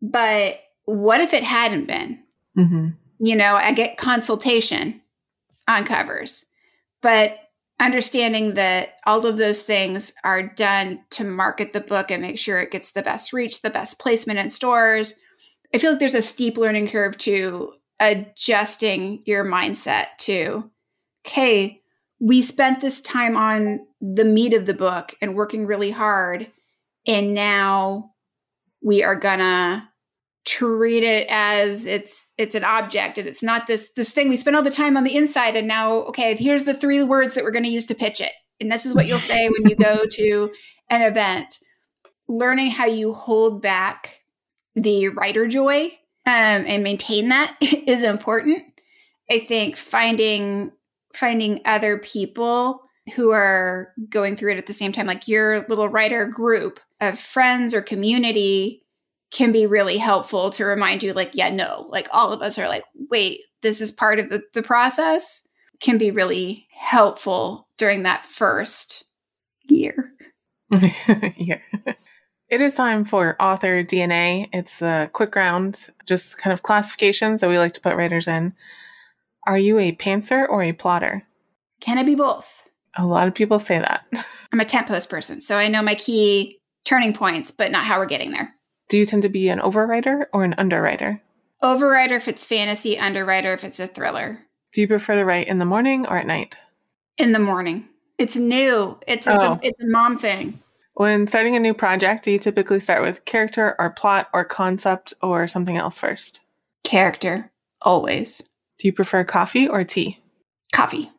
But 0.00 0.60
what 0.84 1.20
if 1.20 1.32
it 1.32 1.42
hadn't 1.42 1.86
been? 1.86 2.22
Mm-hmm. 2.56 2.88
You 3.24 3.36
know, 3.36 3.54
I 3.54 3.72
get 3.72 3.98
consultation 3.98 5.00
on 5.68 5.84
covers, 5.84 6.44
but 7.02 7.38
understanding 7.78 8.54
that 8.54 8.94
all 9.06 9.24
of 9.26 9.36
those 9.36 9.62
things 9.62 10.12
are 10.24 10.42
done 10.42 11.04
to 11.10 11.24
market 11.24 11.72
the 11.72 11.80
book 11.80 12.10
and 12.10 12.20
make 12.20 12.36
sure 12.36 12.60
it 12.60 12.72
gets 12.72 12.90
the 12.90 13.02
best 13.02 13.32
reach, 13.32 13.62
the 13.62 13.70
best 13.70 14.00
placement 14.00 14.40
in 14.40 14.50
stores, 14.50 15.14
I 15.72 15.78
feel 15.78 15.92
like 15.92 16.00
there's 16.00 16.16
a 16.16 16.22
steep 16.22 16.58
learning 16.58 16.88
curve 16.88 17.16
to 17.18 17.74
adjusting 18.00 19.22
your 19.24 19.44
mindset 19.44 20.06
to, 20.18 20.70
okay, 21.24 21.80
we 22.20 22.42
spent 22.42 22.80
this 22.80 23.00
time 23.00 23.36
on 23.36 23.86
the 24.00 24.24
meat 24.24 24.52
of 24.52 24.66
the 24.66 24.74
book 24.74 25.14
and 25.20 25.36
working 25.36 25.64
really 25.66 25.92
hard. 25.92 26.50
And 27.06 27.34
now 27.34 28.14
we 28.82 29.02
are 29.02 29.16
gonna 29.16 29.88
treat 30.44 31.04
it 31.04 31.26
as 31.30 31.86
it's 31.86 32.30
it's 32.36 32.56
an 32.56 32.64
object 32.64 33.16
and 33.16 33.28
it's 33.28 33.42
not 33.42 33.66
this 33.68 33.90
this 33.94 34.10
thing 34.10 34.28
we 34.28 34.36
spent 34.36 34.56
all 34.56 34.62
the 34.62 34.70
time 34.70 34.96
on 34.96 35.04
the 35.04 35.14
inside 35.14 35.54
and 35.54 35.68
now 35.68 35.98
okay 35.98 36.34
here's 36.34 36.64
the 36.64 36.74
three 36.74 37.02
words 37.02 37.34
that 37.34 37.44
we're 37.44 37.52
going 37.52 37.64
to 37.64 37.70
use 37.70 37.86
to 37.86 37.94
pitch 37.94 38.20
it 38.20 38.32
and 38.60 38.70
this 38.70 38.84
is 38.84 38.92
what 38.92 39.06
you'll 39.06 39.18
say 39.18 39.48
when 39.48 39.68
you 39.68 39.76
go 39.76 40.04
to 40.10 40.50
an 40.90 41.02
event 41.02 41.58
learning 42.28 42.70
how 42.70 42.86
you 42.86 43.12
hold 43.12 43.62
back 43.62 44.18
the 44.74 45.08
writer 45.08 45.46
joy 45.46 45.92
um, 46.26 46.64
and 46.66 46.82
maintain 46.82 47.28
that 47.28 47.56
is 47.60 48.02
important. 48.02 48.64
I 49.30 49.40
think 49.40 49.76
finding 49.76 50.72
finding 51.14 51.60
other 51.66 51.98
people 51.98 52.80
who 53.14 53.32
are 53.32 53.92
going 54.08 54.36
through 54.36 54.52
it 54.52 54.58
at 54.58 54.66
the 54.66 54.72
same 54.72 54.92
time, 54.92 55.06
like 55.06 55.28
your 55.28 55.66
little 55.68 55.88
writer 55.88 56.24
group 56.26 56.80
of 57.00 57.18
friends 57.18 57.74
or 57.74 57.82
community, 57.82 58.81
can 59.32 59.50
be 59.50 59.66
really 59.66 59.96
helpful 59.96 60.50
to 60.50 60.64
remind 60.64 61.02
you, 61.02 61.12
like, 61.12 61.30
yeah, 61.32 61.50
no, 61.50 61.86
like 61.90 62.08
all 62.12 62.32
of 62.32 62.42
us 62.42 62.58
are 62.58 62.68
like, 62.68 62.84
wait, 63.10 63.40
this 63.62 63.80
is 63.80 63.90
part 63.90 64.18
of 64.18 64.28
the, 64.28 64.42
the 64.52 64.62
process, 64.62 65.42
can 65.80 65.98
be 65.98 66.10
really 66.10 66.66
helpful 66.78 67.68
during 67.78 68.02
that 68.02 68.26
first 68.26 69.04
year. 69.64 70.12
yeah. 70.70 71.58
It 72.48 72.60
is 72.60 72.74
time 72.74 73.04
for 73.06 73.40
author 73.40 73.82
DNA. 73.82 74.48
It's 74.52 74.82
a 74.82 75.08
quick 75.14 75.34
round, 75.34 75.88
just 76.06 76.36
kind 76.36 76.52
of 76.52 76.62
classifications 76.62 77.40
that 77.40 77.48
we 77.48 77.58
like 77.58 77.72
to 77.72 77.80
put 77.80 77.96
writers 77.96 78.28
in. 78.28 78.52
Are 79.46 79.58
you 79.58 79.78
a 79.78 79.92
pantser 79.92 80.46
or 80.48 80.62
a 80.62 80.72
plotter? 80.72 81.26
Can 81.80 81.96
it 81.96 82.04
be 82.04 82.14
both? 82.14 82.62
A 82.98 83.06
lot 83.06 83.26
of 83.26 83.34
people 83.34 83.58
say 83.58 83.78
that. 83.78 84.04
I'm 84.52 84.60
a 84.60 84.66
tentpole 84.66 85.08
person, 85.08 85.40
so 85.40 85.56
I 85.56 85.68
know 85.68 85.80
my 85.80 85.94
key 85.94 86.60
turning 86.84 87.14
points, 87.14 87.50
but 87.50 87.70
not 87.70 87.84
how 87.84 87.98
we're 87.98 88.06
getting 88.06 88.32
there. 88.32 88.54
Do 88.92 88.98
you 88.98 89.06
tend 89.06 89.22
to 89.22 89.30
be 89.30 89.48
an 89.48 89.58
overwriter 89.58 90.26
or 90.34 90.44
an 90.44 90.54
underwriter? 90.58 91.22
Overwriter 91.62 92.12
if 92.12 92.28
it's 92.28 92.46
fantasy, 92.46 92.98
underwriter 92.98 93.54
if 93.54 93.64
it's 93.64 93.80
a 93.80 93.86
thriller. 93.86 94.40
Do 94.74 94.82
you 94.82 94.86
prefer 94.86 95.14
to 95.14 95.24
write 95.24 95.48
in 95.48 95.56
the 95.56 95.64
morning 95.64 96.04
or 96.06 96.18
at 96.18 96.26
night? 96.26 96.56
In 97.16 97.32
the 97.32 97.38
morning. 97.38 97.88
It's 98.18 98.36
new. 98.36 98.98
It's 99.06 99.26
it's, 99.26 99.42
oh. 99.42 99.54
a, 99.54 99.60
it's 99.62 99.82
a 99.82 99.86
mom 99.86 100.18
thing. 100.18 100.60
When 100.92 101.26
starting 101.26 101.56
a 101.56 101.58
new 101.58 101.72
project, 101.72 102.24
do 102.24 102.32
you 102.32 102.38
typically 102.38 102.80
start 102.80 103.00
with 103.00 103.24
character 103.24 103.76
or 103.78 103.88
plot 103.88 104.28
or 104.34 104.44
concept 104.44 105.14
or 105.22 105.46
something 105.46 105.78
else 105.78 105.98
first? 105.98 106.40
Character, 106.84 107.50
always. 107.80 108.42
Do 108.78 108.88
you 108.88 108.92
prefer 108.92 109.24
coffee 109.24 109.66
or 109.66 109.84
tea? 109.84 110.20
Coffee. 110.74 111.10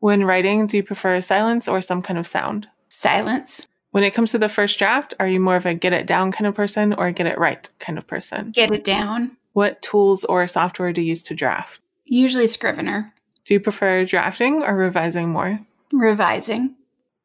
When 0.00 0.24
writing, 0.24 0.66
do 0.66 0.78
you 0.78 0.82
prefer 0.82 1.20
silence 1.20 1.68
or 1.68 1.80
some 1.80 2.02
kind 2.02 2.18
of 2.18 2.26
sound? 2.26 2.66
Silence. 2.88 3.68
When 3.90 4.04
it 4.04 4.14
comes 4.14 4.30
to 4.32 4.38
the 4.38 4.48
first 4.48 4.78
draft, 4.78 5.14
are 5.18 5.26
you 5.26 5.40
more 5.40 5.56
of 5.56 5.66
a 5.66 5.74
get 5.74 5.92
it 5.92 6.06
down 6.06 6.30
kind 6.30 6.46
of 6.46 6.54
person 6.54 6.92
or 6.92 7.10
get 7.10 7.26
it 7.26 7.38
right 7.38 7.68
kind 7.80 7.98
of 7.98 8.06
person? 8.06 8.52
Get 8.52 8.70
it 8.70 8.84
down. 8.84 9.36
What 9.52 9.82
tools 9.82 10.24
or 10.24 10.46
software 10.46 10.92
do 10.92 11.00
you 11.00 11.08
use 11.08 11.22
to 11.24 11.34
draft? 11.34 11.80
Usually 12.04 12.46
Scrivener. 12.46 13.12
Do 13.44 13.54
you 13.54 13.60
prefer 13.60 14.04
drafting 14.04 14.62
or 14.62 14.76
revising 14.76 15.30
more? 15.30 15.58
Revising. 15.92 16.76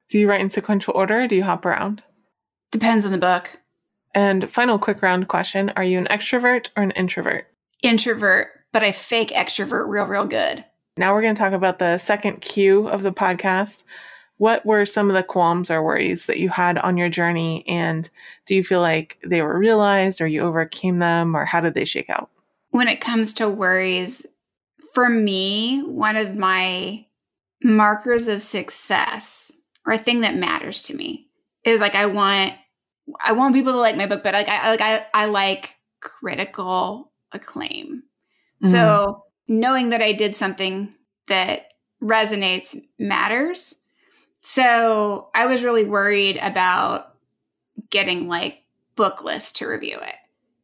Do 0.10 0.20
you 0.20 0.28
write 0.28 0.42
in 0.42 0.50
sequential 0.50 0.94
order 0.96 1.22
or 1.22 1.28
do 1.28 1.36
you 1.36 1.44
hop 1.44 1.66
around? 1.66 2.02
Depends 2.72 3.06
on 3.06 3.12
the 3.12 3.18
book. 3.20 3.60
And 4.16 4.50
final 4.50 4.80
quick 4.80 5.02
round 5.02 5.28
question 5.28 5.72
Are 5.76 5.84
you 5.84 6.00
an 6.00 6.08
extrovert 6.08 6.70
or 6.76 6.84
an 6.84 6.92
introvert? 6.92 7.48
introvert, 7.84 8.48
but 8.72 8.84
I 8.84 8.92
fake 8.92 9.30
extrovert 9.30 9.88
real, 9.88 10.06
real 10.08 10.26
good. 10.26 10.64
Now 10.98 11.14
we're 11.14 11.22
going 11.22 11.36
to 11.36 11.40
talk 11.40 11.54
about 11.54 11.78
the 11.78 11.98
second 12.00 12.42
cue 12.42 12.88
of 12.88 13.04
the 13.04 13.12
podcast. 13.12 13.84
What 14.38 14.66
were 14.66 14.86
some 14.86 15.10
of 15.10 15.16
the 15.16 15.24
qualms 15.24 15.72
or 15.72 15.82
worries 15.82 16.26
that 16.26 16.40
you 16.40 16.50
had 16.50 16.78
on 16.78 16.98
your 16.98 17.10
journey? 17.10 17.64
And 17.68 18.10
do 18.46 18.56
you 18.56 18.64
feel 18.64 18.82
like 18.82 19.18
they 19.26 19.42
were 19.42 19.58
realized 19.58 20.20
or 20.20 20.28
you 20.28 20.42
overcame 20.42 21.00
them 21.00 21.36
or 21.36 21.46
how 21.46 21.62
did 21.62 21.74
they 21.74 21.86
shake 21.86 22.10
out? 22.10 22.30
When 22.72 22.88
it 22.88 23.00
comes 23.00 23.34
to 23.36 23.48
worries, 23.48 24.26
for 24.94 25.08
me, 25.08 25.82
one 25.84 26.18
of 26.18 26.36
my 26.36 27.06
markers 27.64 28.28
of 28.28 28.42
success 28.42 29.52
or 29.86 29.94
a 29.94 29.98
thing 29.98 30.22
that 30.22 30.36
matters 30.36 30.84
to 30.84 30.96
me 30.96 31.28
is 31.64 31.82
like 31.82 31.96
I 31.96 32.06
want 32.08 32.54
I 33.24 33.34
want 33.34 33.54
people 33.54 33.74
to 33.74 33.80
like 33.80 33.96
my 33.96 34.08
book, 34.08 34.24
but 34.24 34.34
like 34.34 34.50
I 34.50 34.70
like 34.70 34.82
I, 34.82 35.06
I 35.14 35.26
like 35.26 35.76
critical 36.02 37.12
acclaim. 37.32 38.04
Mm-hmm. 38.64 38.68
So 38.68 39.24
knowing 39.48 39.90
that 39.90 40.02
I 40.02 40.12
did 40.12 40.36
something 40.36 40.94
that 41.28 41.68
resonates 42.02 42.80
matters. 43.00 43.76
So 44.48 45.30
I 45.34 45.48
was 45.48 45.64
really 45.64 45.86
worried 45.86 46.38
about 46.40 47.16
getting 47.90 48.28
like 48.28 48.60
book 48.96 49.24
lists 49.24 49.54
to 49.54 49.66
review 49.66 49.98
it. 50.00 50.16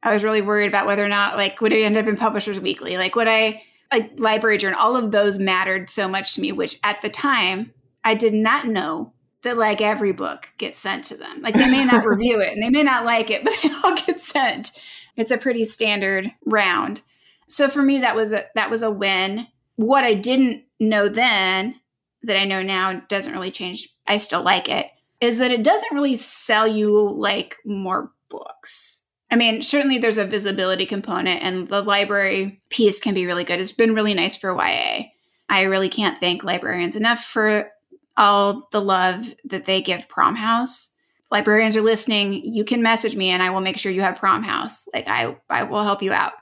I 0.03 0.13
was 0.13 0.23
really 0.23 0.43
worried 0.43 0.67
about 0.67 0.85
whether 0.85 1.03
or 1.03 1.09
not 1.09 1.35
like 1.35 1.59
would 1.61 1.73
it 1.73 1.81
end 1.81 1.97
up 1.97 2.05
in 2.05 2.15
Publishers 2.15 2.59
Weekly? 2.59 2.97
Like 2.97 3.15
would 3.15 3.27
I 3.27 3.63
like 3.91 4.11
Library 4.17 4.59
Journal? 4.59 4.79
All 4.79 4.95
of 4.95 5.11
those 5.11 5.39
mattered 5.39 5.89
so 5.89 6.07
much 6.07 6.35
to 6.35 6.41
me, 6.41 6.51
which 6.51 6.77
at 6.83 7.01
the 7.01 7.09
time 7.09 7.73
I 8.03 8.13
did 8.13 8.35
not 8.35 8.67
know 8.67 9.13
that 9.41 9.57
like 9.57 9.81
every 9.81 10.11
book 10.11 10.49
gets 10.59 10.77
sent 10.77 11.05
to 11.05 11.17
them. 11.17 11.41
Like 11.41 11.55
they 11.55 11.71
may 11.71 11.83
not 11.83 12.05
review 12.05 12.39
it 12.39 12.53
and 12.53 12.61
they 12.61 12.69
may 12.69 12.83
not 12.83 13.03
like 13.03 13.31
it, 13.31 13.43
but 13.43 13.57
they 13.63 13.71
all 13.83 13.95
get 13.95 14.21
sent. 14.21 14.73
It's 15.17 15.31
a 15.31 15.39
pretty 15.39 15.65
standard 15.65 16.31
round. 16.45 17.01
So 17.47 17.67
for 17.67 17.81
me 17.81 17.97
that 18.01 18.15
was 18.15 18.31
a 18.31 18.45
that 18.53 18.69
was 18.69 18.83
a 18.83 18.91
win. 18.91 19.47
What 19.75 20.03
I 20.03 20.13
didn't 20.13 20.65
know 20.79 21.09
then 21.09 21.80
that 22.23 22.39
I 22.39 22.45
know 22.45 22.61
now 22.61 23.01
doesn't 23.07 23.33
really 23.33 23.51
change. 23.51 23.89
I 24.07 24.17
still 24.17 24.43
like 24.43 24.69
it. 24.69 24.87
Is 25.19 25.37
that 25.37 25.51
it 25.51 25.63
doesn't 25.63 25.93
really 25.93 26.15
sell 26.15 26.67
you 26.67 27.11
like 27.11 27.57
more 27.65 28.11
books. 28.29 29.01
I 29.29 29.35
mean, 29.35 29.61
certainly 29.61 29.97
there's 29.97 30.17
a 30.17 30.25
visibility 30.25 30.85
component 30.85 31.41
and 31.43 31.67
the 31.69 31.81
library 31.81 32.61
piece 32.69 32.99
can 32.99 33.13
be 33.13 33.25
really 33.25 33.43
good. 33.43 33.59
It's 33.61 33.71
been 33.71 33.95
really 33.95 34.13
nice 34.13 34.35
for 34.35 34.53
YA. 34.53 35.03
I 35.47 35.61
really 35.63 35.89
can't 35.89 36.19
thank 36.19 36.43
librarians 36.43 36.95
enough 36.95 37.23
for 37.23 37.69
all 38.17 38.67
the 38.71 38.81
love 38.81 39.33
that 39.45 39.65
they 39.65 39.81
give 39.81 40.09
Prom 40.09 40.35
House. 40.35 40.91
If 41.19 41.31
librarians 41.31 41.77
are 41.77 41.81
listening, 41.81 42.33
you 42.33 42.65
can 42.65 42.81
message 42.81 43.15
me 43.15 43.29
and 43.29 43.41
I 43.41 43.49
will 43.51 43.61
make 43.61 43.77
sure 43.77 43.91
you 43.91 44.01
have 44.01 44.17
Prom 44.17 44.43
House. 44.43 44.87
Like 44.93 45.07
I 45.07 45.37
I 45.49 45.63
will 45.63 45.83
help 45.83 46.01
you 46.01 46.11
out. 46.11 46.33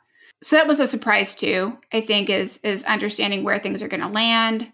So 0.41 0.55
that 0.55 0.67
was 0.67 0.79
a 0.79 0.87
surprise 0.87 1.35
too. 1.35 1.77
I 1.93 2.01
think 2.01 2.29
is 2.29 2.59
is 2.63 2.83
understanding 2.85 3.43
where 3.43 3.59
things 3.59 3.83
are 3.83 3.87
going 3.87 4.01
to 4.01 4.07
land. 4.07 4.71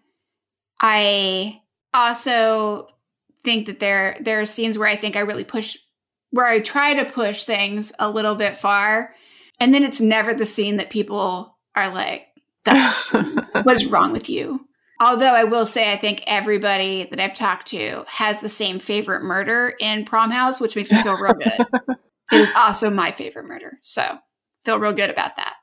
I 0.88 1.64
also 1.96 2.88
think 3.44 3.66
that 3.66 3.80
there 3.80 4.18
there 4.22 4.40
are 4.40 4.46
scenes 4.46 4.78
where 4.78 4.88
I 4.88 4.96
think 4.96 5.16
I 5.16 5.22
really 5.22 5.44
push 5.44 5.78
where 6.30 6.46
I 6.46 6.60
try 6.60 6.94
to 6.94 7.12
push 7.12 7.44
things 7.44 7.92
a 7.98 8.08
little 8.08 8.36
bit 8.36 8.56
far 8.56 9.16
and 9.60 9.74
then 9.74 9.84
it's 9.84 10.00
never 10.00 10.36
the 10.36 10.46
scene 10.46 10.76
that 10.76 10.92
people 10.92 11.58
are 11.76 11.92
like 11.92 12.28
that's 12.66 13.14
what 13.64 13.76
is 13.76 13.88
wrong 13.88 14.12
with 14.12 14.30
you 14.30 14.68
Although 15.02 15.34
I 15.34 15.44
will 15.44 15.66
say, 15.66 15.92
I 15.92 15.98
think 15.98 16.24
everybody 16.26 17.06
that 17.10 17.20
I've 17.20 17.34
talked 17.34 17.68
to 17.68 18.06
has 18.08 18.40
the 18.40 18.48
same 18.48 18.80
favorite 18.80 19.24
murder 19.24 19.74
in 19.78 20.06
Prom 20.06 20.32
House, 20.32 20.62
which 20.62 20.78
makes 20.78 20.90
me 20.90 21.04
feel 21.04 21.18
real 21.18 21.34
good. 21.34 21.52
it 22.32 22.40
is 22.40 22.50
also 22.56 22.90
my 22.90 23.12
favorite 23.12 23.44
murder. 23.44 23.78
So 23.82 24.18
feel 24.64 24.80
real 24.80 24.94
good 24.94 25.10
about 25.10 25.36
that. 25.36 25.55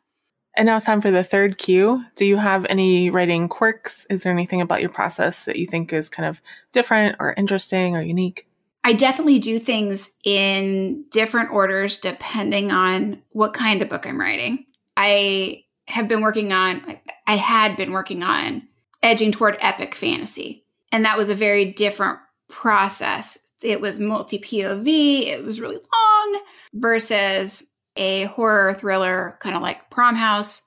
And 0.57 0.67
now 0.67 0.77
it's 0.77 0.87
time 0.87 1.01
for 1.01 1.11
the 1.11 1.25
third 1.25 1.59
cue. 1.59 2.05
Do 2.15 2.25
you 2.25 2.37
have 2.37 2.67
any 2.69 3.11
writing 3.11 3.49
quirks? 3.49 4.07
Is 4.11 4.23
there 4.23 4.33
anything 4.33 4.61
about 4.61 4.81
your 4.81 4.91
process 4.91 5.45
that 5.47 5.57
you 5.57 5.67
think 5.67 5.93
is 5.93 6.11
kind 6.11 6.29
of 6.29 6.43
different 6.73 7.17
or 7.21 7.33
interesting 7.35 7.97
or 7.97 8.03
unique? 8.03 8.47
I 8.85 8.93
definitely 8.93 9.39
do 9.39 9.59
things 9.59 10.11
in 10.25 11.05
different 11.11 11.53
orders 11.53 11.99
depending 11.99 12.73
on 12.73 13.23
what 13.31 13.55
kind 13.55 13.81
of 13.81 13.89
book 13.89 14.07
I'm 14.07 14.21
writing. 14.21 14.67
I 14.97 15.65
have 15.87 16.09
been 16.09 16.21
working 16.21 16.53
on, 16.53 16.99
I 17.27 17.37
had 17.37 17.77
been 17.77 17.93
working 17.93 18.23
on 18.23 18.69
edging 19.03 19.33
toward 19.33 19.57
epic 19.61 19.95
fantasy. 19.95 20.65
And 20.91 21.05
that 21.05 21.17
was 21.17 21.31
a 21.31 21.35
very 21.35 21.73
different 21.73 22.19
process. 22.49 23.39
It 23.63 23.81
was 23.81 24.01
multi 24.01 24.39
POV, 24.39 25.27
it 25.29 25.45
was 25.45 25.61
really 25.61 25.77
long 25.77 26.43
versus 26.75 27.63
a 27.97 28.25
horror 28.25 28.75
thriller, 28.75 29.37
kind 29.41 29.57
of 29.57 29.63
like 29.63 29.91
Prom 29.91 30.15
House. 30.15 30.63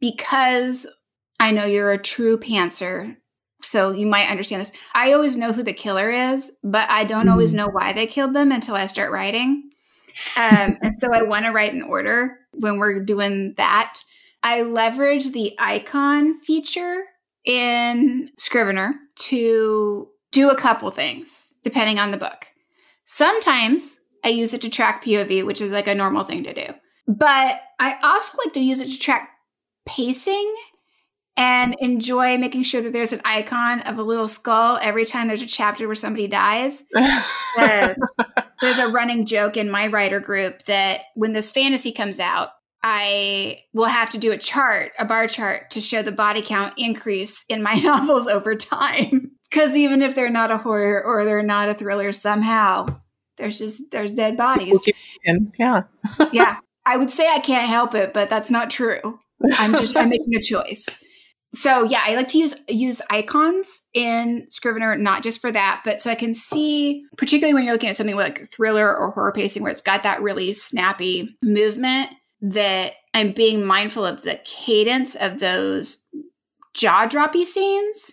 Because 0.00 0.86
I 1.40 1.50
know 1.50 1.64
you're 1.64 1.92
a 1.92 1.98
true 1.98 2.38
pantser, 2.38 3.16
so 3.62 3.90
you 3.90 4.06
might 4.06 4.28
understand 4.28 4.60
this. 4.60 4.72
I 4.94 5.12
always 5.12 5.36
know 5.36 5.52
who 5.52 5.62
the 5.62 5.72
killer 5.72 6.10
is, 6.10 6.52
but 6.62 6.88
I 6.90 7.04
don't 7.04 7.26
mm. 7.26 7.32
always 7.32 7.54
know 7.54 7.68
why 7.68 7.92
they 7.92 8.06
killed 8.06 8.34
them 8.34 8.52
until 8.52 8.74
I 8.74 8.86
start 8.86 9.10
writing. 9.10 9.70
Um, 10.36 10.78
and 10.82 10.94
so 10.98 11.12
I 11.12 11.22
want 11.22 11.44
to 11.46 11.52
write 11.52 11.74
in 11.74 11.82
order 11.82 12.38
when 12.52 12.78
we're 12.78 13.00
doing 13.00 13.54
that. 13.56 13.98
I 14.42 14.62
leverage 14.62 15.32
the 15.32 15.54
icon 15.58 16.40
feature 16.40 17.04
in 17.44 18.30
Scrivener 18.38 18.94
to 19.16 20.08
do 20.32 20.50
a 20.50 20.56
couple 20.56 20.90
things 20.90 21.52
depending 21.62 21.98
on 21.98 22.10
the 22.10 22.16
book. 22.16 22.46
Sometimes 23.04 23.98
I 24.24 24.28
use 24.28 24.54
it 24.54 24.62
to 24.62 24.70
track 24.70 25.04
POV, 25.04 25.44
which 25.44 25.60
is 25.60 25.72
like 25.72 25.86
a 25.86 25.94
normal 25.94 26.24
thing 26.24 26.44
to 26.44 26.54
do. 26.54 26.74
But 27.06 27.60
I 27.78 27.96
also 28.02 28.38
like 28.44 28.52
to 28.54 28.60
use 28.60 28.80
it 28.80 28.88
to 28.88 28.98
track 28.98 29.30
pacing 29.86 30.54
and 31.36 31.76
enjoy 31.80 32.38
making 32.38 32.62
sure 32.62 32.80
that 32.80 32.92
there's 32.92 33.12
an 33.12 33.20
icon 33.24 33.80
of 33.82 33.98
a 33.98 34.02
little 34.02 34.28
skull 34.28 34.78
every 34.82 35.04
time 35.04 35.28
there's 35.28 35.42
a 35.42 35.46
chapter 35.46 35.86
where 35.86 35.94
somebody 35.94 36.26
dies. 36.26 36.82
uh, 37.58 37.94
there's 38.60 38.78
a 38.78 38.88
running 38.88 39.26
joke 39.26 39.56
in 39.56 39.70
my 39.70 39.86
writer 39.86 40.18
group 40.18 40.62
that 40.62 41.02
when 41.14 41.34
this 41.34 41.52
fantasy 41.52 41.92
comes 41.92 42.18
out, 42.18 42.50
I 42.82 43.60
will 43.74 43.86
have 43.86 44.10
to 44.10 44.18
do 44.18 44.32
a 44.32 44.38
chart, 44.38 44.92
a 44.98 45.04
bar 45.04 45.26
chart 45.26 45.70
to 45.72 45.80
show 45.80 46.02
the 46.02 46.12
body 46.12 46.40
count 46.40 46.74
increase 46.78 47.44
in 47.48 47.62
my 47.62 47.74
novels 47.84 48.28
over 48.28 48.54
time. 48.54 49.32
Because 49.50 49.76
even 49.76 50.02
if 50.02 50.14
they're 50.14 50.30
not 50.30 50.50
a 50.50 50.58
horror 50.58 51.04
or 51.04 51.24
they're 51.24 51.42
not 51.42 51.68
a 51.68 51.74
thriller, 51.74 52.12
somehow 52.12 53.00
there's 53.36 53.58
just 53.58 53.90
there's 53.90 54.12
dead 54.12 54.36
bodies. 54.36 54.86
Yeah. 55.58 55.82
yeah. 56.32 56.56
I 56.86 56.96
would 56.96 57.10
say 57.10 57.28
I 57.28 57.40
can't 57.40 57.68
help 57.68 57.94
it, 57.94 58.14
but 58.14 58.30
that's 58.30 58.50
not 58.50 58.70
true. 58.70 59.18
I'm 59.56 59.74
just 59.74 59.96
I'm 59.96 60.08
making 60.08 60.34
a 60.34 60.40
choice. 60.40 60.86
So 61.54 61.84
yeah, 61.84 62.02
I 62.04 62.14
like 62.14 62.28
to 62.28 62.38
use 62.38 62.54
use 62.68 63.00
icons 63.10 63.82
in 63.94 64.46
Scrivener, 64.50 64.96
not 64.96 65.22
just 65.22 65.40
for 65.40 65.50
that, 65.50 65.82
but 65.84 66.00
so 66.00 66.10
I 66.10 66.14
can 66.14 66.34
see, 66.34 67.04
particularly 67.16 67.54
when 67.54 67.64
you're 67.64 67.72
looking 67.72 67.88
at 67.88 67.96
something 67.96 68.16
like 68.16 68.48
thriller 68.48 68.94
or 68.94 69.10
horror 69.10 69.32
pacing, 69.32 69.62
where 69.62 69.72
it's 69.72 69.80
got 69.80 70.02
that 70.02 70.22
really 70.22 70.52
snappy 70.52 71.36
movement 71.42 72.10
that 72.40 72.92
I'm 73.14 73.32
being 73.32 73.64
mindful 73.64 74.04
of 74.04 74.22
the 74.22 74.38
cadence 74.44 75.14
of 75.16 75.40
those 75.40 75.98
jaw 76.74 77.06
droppy 77.06 77.44
scenes 77.44 78.12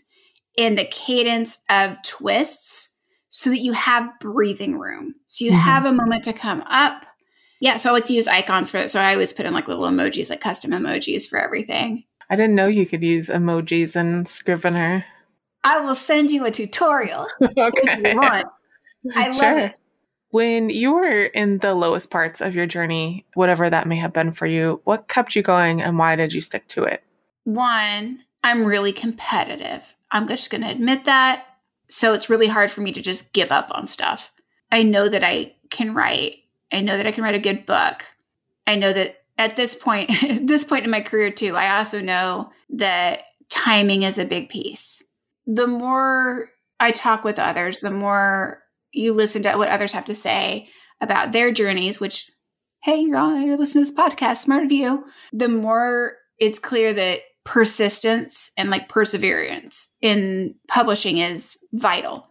and 0.57 0.77
the 0.77 0.85
cadence 0.85 1.59
of 1.69 1.97
twists 2.03 2.92
so 3.35 3.49
that 3.49 3.61
you 3.61 3.73
have 3.73 4.19
breathing 4.19 4.77
room. 4.77 5.15
So 5.25 5.43
you 5.43 5.51
mm-hmm. 5.51 5.59
have 5.59 5.85
a 5.85 5.91
moment 5.91 6.23
to 6.25 6.33
come 6.33 6.61
up. 6.69 7.07
Yeah, 7.59 7.77
so 7.77 7.89
I 7.89 7.93
like 7.93 8.05
to 8.05 8.13
use 8.13 8.27
icons 8.27 8.69
for 8.69 8.77
it. 8.77 8.91
So 8.91 9.01
I 9.01 9.11
always 9.13 9.33
put 9.33 9.47
in 9.47 9.55
like 9.55 9.67
little 9.67 9.85
emojis, 9.85 10.29
like 10.29 10.39
custom 10.39 10.69
emojis 10.69 11.27
for 11.27 11.39
everything. 11.39 12.03
I 12.29 12.35
didn't 12.35 12.53
know 12.53 12.67
you 12.67 12.85
could 12.85 13.01
use 13.01 13.29
emojis 13.29 13.95
in 13.95 14.27
Scrivener. 14.27 15.03
I 15.63 15.79
will 15.79 15.95
send 15.95 16.29
you 16.29 16.45
a 16.45 16.51
tutorial 16.51 17.27
okay. 17.41 17.71
if 17.81 18.13
you 18.13 18.21
want. 18.21 18.45
I 19.15 19.31
sure. 19.31 19.41
love 19.41 19.57
it. 19.57 19.75
When 20.29 20.69
you 20.69 20.93
were 20.93 21.23
in 21.23 21.57
the 21.57 21.73
lowest 21.73 22.11
parts 22.11 22.39
of 22.39 22.53
your 22.53 22.67
journey, 22.67 23.25
whatever 23.33 23.67
that 23.67 23.87
may 23.87 23.95
have 23.95 24.13
been 24.13 24.31
for 24.31 24.45
you, 24.45 24.79
what 24.83 25.07
kept 25.07 25.35
you 25.35 25.41
going 25.41 25.81
and 25.81 25.97
why 25.97 26.15
did 26.15 26.33
you 26.33 26.41
stick 26.41 26.67
to 26.67 26.83
it? 26.83 27.03
One, 27.45 28.19
I'm 28.43 28.63
really 28.63 28.93
competitive. 28.93 29.91
I'm 30.11 30.27
just 30.27 30.51
going 30.51 30.61
to 30.61 30.69
admit 30.69 31.05
that. 31.05 31.47
So 31.93 32.15
it's 32.15 32.27
really 32.27 32.47
hard 32.47 32.71
for 32.71 32.81
me 32.81 32.91
to 32.91 33.03
just 33.03 33.31
give 33.33 33.51
up 33.51 33.67
on 33.69 33.85
stuff. 33.85 34.31
I 34.71 34.81
know 34.81 35.07
that 35.07 35.23
I 35.23 35.53
can 35.69 35.93
write. 35.93 36.37
I 36.71 36.81
know 36.81 36.97
that 36.97 37.05
I 37.05 37.11
can 37.11 37.23
write 37.23 37.35
a 37.35 37.39
good 37.39 37.67
book. 37.67 38.03
I 38.65 38.73
know 38.73 38.91
that 38.93 39.17
at 39.37 39.55
this 39.57 39.75
point, 39.75 40.09
at 40.23 40.47
this 40.47 40.63
point 40.63 40.85
in 40.85 40.89
my 40.89 41.01
career 41.01 41.31
too, 41.31 41.55
I 41.55 41.77
also 41.77 42.01
know 42.01 42.49
that 42.71 43.25
timing 43.51 44.01
is 44.01 44.17
a 44.17 44.25
big 44.25 44.49
piece. 44.49 45.03
The 45.45 45.67
more 45.67 46.49
I 46.79 46.89
talk 46.89 47.23
with 47.23 47.37
others, 47.37 47.79
the 47.79 47.91
more 47.91 48.63
you 48.91 49.13
listen 49.13 49.43
to 49.43 49.55
what 49.55 49.69
others 49.69 49.93
have 49.93 50.05
to 50.05 50.15
say 50.15 50.69
about 50.99 51.31
their 51.31 51.51
journeys, 51.51 51.99
which, 51.99 52.31
hey, 52.81 53.01
you're 53.01 53.17
on, 53.17 53.45
you're 53.45 53.55
listening 53.55 53.85
to 53.85 53.91
this 53.91 53.99
podcast, 53.99 54.37
smart 54.37 54.63
of 54.63 54.71
you, 54.71 55.05
the 55.31 55.47
more 55.47 56.13
it's 56.39 56.57
clear 56.57 56.91
that 56.91 57.19
persistence 57.43 58.49
and 58.57 58.71
like 58.71 58.89
perseverance 58.89 59.89
in 60.01 60.55
publishing 60.67 61.19
is 61.19 61.55
vital. 61.73 62.27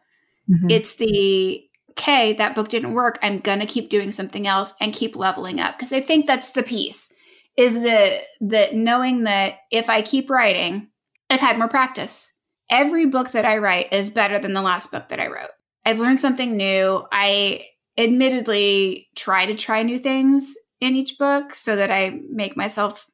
Mm-hmm. 0.51 0.71
It's 0.71 0.97
the, 0.97 1.63
okay, 1.91 2.33
that 2.35 2.55
book 2.55 2.69
didn't 2.69 2.95
work. 2.95 3.19
I'm 3.23 3.41
going 3.41 3.61
to 3.61 3.67
keep 3.67 3.91
doing 3.91 4.11
something 4.11 4.47
else 4.47 4.75
and 4.81 4.95
keep 4.95 5.17
leveling 5.17 5.61
up. 5.61 5.77
Because 5.77 5.93
I 5.93 6.01
think 6.01 6.27
that's 6.27 6.51
the 6.51 6.63
piece 6.63 7.13
is 7.57 7.83
the 7.83 8.19
that 8.41 8.75
knowing 8.75 9.25
that 9.25 9.57
if 9.71 9.91
I 9.91 10.03
keep 10.03 10.31
writing, 10.31 10.89
I've 11.29 11.41
had 11.41 11.59
more 11.59 11.69
practice. 11.69 12.33
Every 12.71 13.07
book 13.07 13.33
that 13.33 13.45
I 13.45 13.59
write 13.59 13.93
is 13.93 14.09
better 14.09 14.39
than 14.39 14.55
the 14.55 14.63
last 14.63 14.91
book 14.91 15.09
that 15.09 15.21
I 15.21 15.27
wrote. 15.27 15.51
I've 15.85 16.01
learned 16.01 16.21
something 16.21 16.57
new. 16.57 17.05
I 17.13 17.67
admittedly 17.99 19.09
try 19.15 19.47
to 19.47 19.55
try 19.55 19.83
new 19.83 19.99
things 19.99 20.57
in 20.81 20.97
each 20.97 21.19
book 21.19 21.55
so 21.55 21.77
that 21.77 21.91
I 21.91 22.19
make 22.31 22.57
myself 22.57 23.07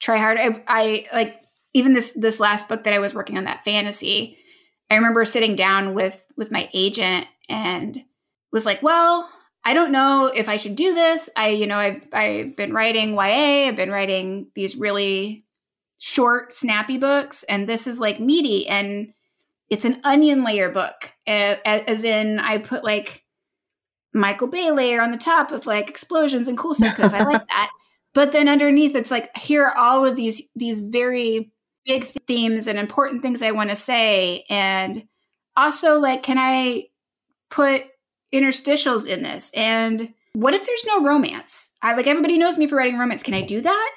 try 0.00 0.16
hard. 0.16 0.38
I, 0.38 0.62
I 0.66 1.06
like 1.12 1.42
even 1.74 1.92
this 1.92 2.12
this 2.16 2.40
last 2.40 2.68
book 2.68 2.84
that 2.84 2.94
I 2.94 2.98
was 2.98 3.14
working 3.14 3.38
on 3.38 3.44
that 3.44 3.64
fantasy. 3.64 4.38
I 4.92 4.96
remember 4.96 5.24
sitting 5.24 5.56
down 5.56 5.94
with 5.94 6.22
with 6.36 6.50
my 6.50 6.68
agent 6.74 7.26
and 7.48 8.02
was 8.52 8.66
like, 8.66 8.82
"Well, 8.82 9.30
I 9.64 9.72
don't 9.72 9.90
know 9.90 10.26
if 10.26 10.48
I 10.48 10.58
should 10.58 10.76
do 10.76 10.94
this. 10.94 11.30
I, 11.34 11.48
you 11.48 11.66
know, 11.66 11.78
I've 11.78 12.06
I've 12.12 12.56
been 12.56 12.74
writing 12.74 13.14
YA. 13.14 13.68
I've 13.68 13.76
been 13.76 13.90
writing 13.90 14.48
these 14.54 14.76
really 14.76 15.46
short, 15.96 16.52
snappy 16.52 16.98
books, 16.98 17.42
and 17.44 17.66
this 17.66 17.86
is 17.86 18.00
like 18.00 18.20
meaty 18.20 18.68
and 18.68 19.14
it's 19.70 19.86
an 19.86 19.98
onion 20.04 20.44
layer 20.44 20.68
book, 20.68 21.10
as 21.26 22.04
in 22.04 22.38
I 22.38 22.58
put 22.58 22.84
like 22.84 23.24
Michael 24.12 24.48
Bay 24.48 24.72
layer 24.72 25.00
on 25.00 25.10
the 25.10 25.16
top 25.16 25.52
of 25.52 25.64
like 25.64 25.88
explosions 25.88 26.48
and 26.48 26.58
cool 26.58 26.74
stuff 26.74 26.94
because 26.94 27.14
I 27.14 27.22
like 27.22 27.46
that. 27.48 27.70
But 28.12 28.32
then 28.32 28.46
underneath, 28.46 28.94
it's 28.94 29.10
like 29.10 29.34
here 29.38 29.64
are 29.64 29.74
all 29.74 30.04
of 30.04 30.16
these 30.16 30.42
these 30.54 30.82
very 30.82 31.50
big 31.84 32.04
themes 32.04 32.66
and 32.66 32.78
important 32.78 33.22
things 33.22 33.42
I 33.42 33.50
want 33.50 33.70
to 33.70 33.76
say, 33.76 34.44
and 34.48 35.04
also 35.56 35.98
like, 35.98 36.22
can 36.22 36.38
I 36.38 36.88
put 37.50 37.84
interstitials 38.32 39.06
in 39.06 39.22
this? 39.22 39.50
And 39.54 40.14
what 40.34 40.54
if 40.54 40.64
there's 40.66 40.84
no 40.86 41.04
romance? 41.04 41.70
I 41.82 41.94
like 41.94 42.06
everybody 42.06 42.38
knows 42.38 42.56
me 42.56 42.66
for 42.66 42.76
writing 42.76 42.98
romance. 42.98 43.22
Can 43.22 43.34
I 43.34 43.42
do 43.42 43.60
that? 43.60 43.90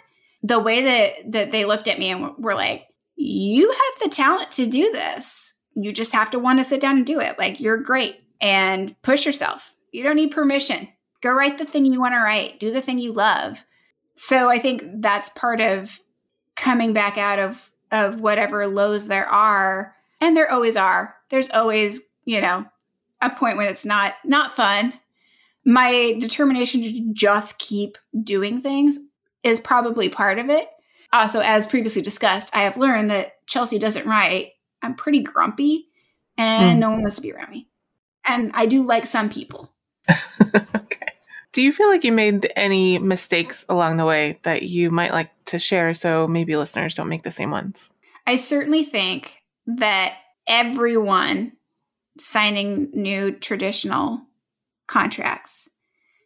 The 0.43 0.59
way 0.59 0.83
that 0.83 1.31
that 1.31 1.51
they 1.51 1.65
looked 1.65 1.87
at 1.87 1.99
me 1.99 2.09
and 2.09 2.35
were 2.37 2.55
like, 2.55 2.87
"You 3.15 3.69
have 3.69 4.03
the 4.03 4.15
talent 4.15 4.51
to 4.51 4.65
do 4.65 4.91
this. 4.91 5.53
You 5.73 5.93
just 5.93 6.11
have 6.11 6.31
to 6.31 6.39
want 6.39 6.59
to 6.59 6.65
sit 6.65 6.81
down 6.81 6.97
and 6.97 7.05
do 7.05 7.19
it. 7.19 7.39
Like 7.39 7.59
you're 7.59 7.77
great 7.77 8.17
and 8.41 8.95
push 9.01 9.25
yourself. 9.25 9.75
You 9.91 10.03
don't 10.03 10.17
need 10.17 10.31
permission. 10.31 10.89
Go 11.21 11.31
write 11.31 11.57
the 11.57 11.65
thing 11.65 11.85
you 11.85 11.99
want 11.99 12.13
to 12.13 12.19
write. 12.19 12.59
Do 12.59 12.71
the 12.71 12.81
thing 12.81 12.99
you 12.99 13.13
love." 13.13 13.63
So 14.15 14.49
I 14.49 14.59
think 14.59 14.83
that's 15.01 15.29
part 15.29 15.61
of 15.61 15.99
coming 16.55 16.93
back 16.93 17.17
out 17.17 17.39
of 17.39 17.71
of 17.91 18.19
whatever 18.19 18.67
lows 18.67 19.07
there 19.07 19.27
are, 19.27 19.95
and 20.21 20.35
there 20.35 20.51
always 20.51 20.77
are. 20.77 21.15
There's 21.29 21.49
always, 21.49 22.01
you 22.25 22.41
know, 22.41 22.65
a 23.21 23.29
point 23.29 23.57
when 23.57 23.67
it's 23.67 23.85
not 23.85 24.13
not 24.23 24.55
fun. 24.55 24.93
My 25.65 26.15
determination 26.19 26.81
to 26.83 27.13
just 27.13 27.57
keep 27.57 27.97
doing 28.23 28.61
things 28.61 28.99
is 29.43 29.59
probably 29.59 30.09
part 30.09 30.39
of 30.39 30.49
it. 30.49 30.67
Also, 31.11 31.39
as 31.39 31.65
previously 31.65 32.01
discussed, 32.01 32.55
I 32.55 32.63
have 32.63 32.77
learned 32.77 33.09
that 33.11 33.45
Chelsea 33.47 33.79
doesn't 33.79 34.05
write. 34.05 34.51
I'm 34.81 34.95
pretty 34.95 35.21
grumpy 35.21 35.87
and 36.37 36.77
mm. 36.77 36.79
no 36.79 36.91
one 36.91 37.01
wants 37.01 37.15
to 37.17 37.21
be 37.21 37.31
around 37.31 37.51
me. 37.51 37.67
And 38.25 38.51
I 38.53 38.65
do 38.65 38.83
like 38.83 39.05
some 39.05 39.29
people. 39.29 39.71
okay. 40.75 41.04
Do 41.55 41.63
you 41.63 41.71
feel 41.71 41.87
like 41.87 42.03
you 42.03 42.11
made 42.11 42.51
any 42.57 42.99
mistakes 42.99 43.63
along 43.69 43.95
the 43.95 44.03
way 44.03 44.39
that 44.43 44.63
you 44.63 44.91
might 44.91 45.13
like 45.13 45.31
to 45.45 45.57
share 45.57 45.93
so 45.93 46.27
maybe 46.27 46.57
listeners 46.57 46.93
don't 46.93 47.07
make 47.07 47.23
the 47.23 47.31
same 47.31 47.49
ones? 47.49 47.93
I 48.27 48.35
certainly 48.35 48.83
think 48.83 49.41
that 49.65 50.15
everyone 50.47 51.53
signing 52.19 52.89
new 52.91 53.31
traditional 53.31 54.19
contracts 54.87 55.69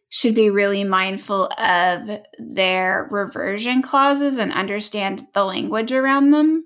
should 0.08 0.34
be 0.34 0.50
really 0.50 0.82
mindful 0.82 1.44
of 1.56 2.22
their 2.40 3.06
reversion 3.12 3.82
clauses 3.82 4.36
and 4.36 4.52
understand 4.52 5.28
the 5.32 5.44
language 5.44 5.92
around 5.92 6.32
them, 6.32 6.64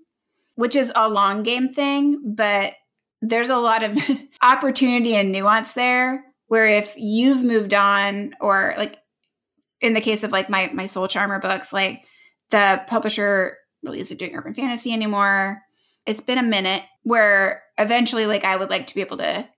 which 0.55 0.75
is 0.75 0.91
a 0.97 1.11
long 1.11 1.43
game 1.43 1.69
thing, 1.69 2.33
but 2.35 2.73
there's 3.21 3.51
a 3.51 3.59
lot 3.59 3.83
of 3.83 3.99
opportunity 4.43 5.17
and 5.17 5.33
nuance 5.33 5.75
there 5.75 6.25
where 6.55 6.69
if 6.69 6.95
you've 6.97 7.43
moved 7.43 7.75
on 7.75 8.33
or 8.41 8.75
like 8.79 8.99
in 9.81 9.93
the 9.93 10.01
case 10.01 10.23
of 10.23 10.31
like 10.31 10.49
my 10.49 10.71
my 10.73 10.87
soul 10.87 11.09
charmer 11.09 11.41
books 11.41 11.73
like 11.73 12.05
the 12.51 12.81
publisher 12.87 13.59
really 13.83 13.99
isn't 13.99 14.19
doing 14.19 14.37
urban 14.37 14.55
fantasy 14.55 14.93
anymore 14.93 15.61
it's 16.07 16.21
been 16.21 16.39
a 16.39 16.45
minute 16.45 16.85
where 17.03 17.65
eventually 17.77 18.25
like 18.25 18.45
I 18.45 18.55
would 18.55 18.71
like 18.71 18.87
to 18.87 18.95
be 18.95 19.01
able 19.01 19.17
to 19.17 19.49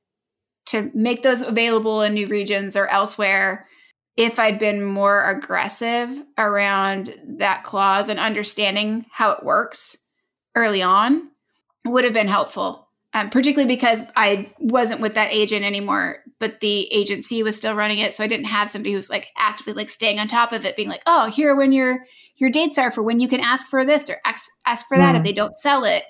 to 0.68 0.90
make 0.94 1.22
those 1.22 1.42
available 1.42 2.00
in 2.00 2.14
new 2.14 2.28
regions 2.28 2.78
or 2.78 2.86
elsewhere 2.86 3.66
if 4.16 4.38
I'd 4.38 4.58
been 4.58 4.82
more 4.82 5.22
aggressive 5.28 6.24
around 6.38 7.14
that 7.38 7.62
clause 7.62 8.08
and 8.08 8.18
understanding 8.18 9.04
how 9.12 9.32
it 9.32 9.44
works 9.44 9.98
early 10.54 10.80
on 10.80 11.28
would 11.84 12.04
have 12.04 12.14
been 12.14 12.26
helpful. 12.26 12.88
Um, 13.12 13.30
particularly 13.30 13.68
because 13.68 14.02
I 14.16 14.52
wasn't 14.58 15.00
with 15.00 15.14
that 15.14 15.32
agent 15.32 15.64
anymore, 15.64 16.22
but 16.38 16.60
the 16.60 16.92
agency 16.92 17.42
was 17.42 17.56
still 17.56 17.74
running 17.74 17.98
it, 17.98 18.14
so 18.14 18.22
I 18.22 18.26
didn't 18.26 18.46
have 18.46 18.70
somebody 18.70 18.92
who's 18.92 19.10
like 19.10 19.28
actively 19.36 19.72
like 19.72 19.90
staying 19.90 20.18
on 20.18 20.28
top 20.28 20.52
of 20.52 20.64
it, 20.64 20.76
being 20.76 20.88
like, 20.88 21.02
"Oh, 21.06 21.30
here 21.30 21.56
when 21.56 21.72
your 21.72 22.04
your 22.36 22.50
dates 22.50 22.78
are 22.78 22.90
for 22.90 23.02
when 23.02 23.20
you 23.20 23.28
can 23.28 23.40
ask 23.40 23.68
for 23.68 23.84
this 23.84 24.10
or 24.10 24.18
ask 24.24 24.50
ask 24.66 24.86
for 24.86 24.96
that 24.98 25.14
mm. 25.14 25.18
if 25.18 25.24
they 25.24 25.32
don't 25.32 25.56
sell 25.56 25.84
it." 25.84 26.02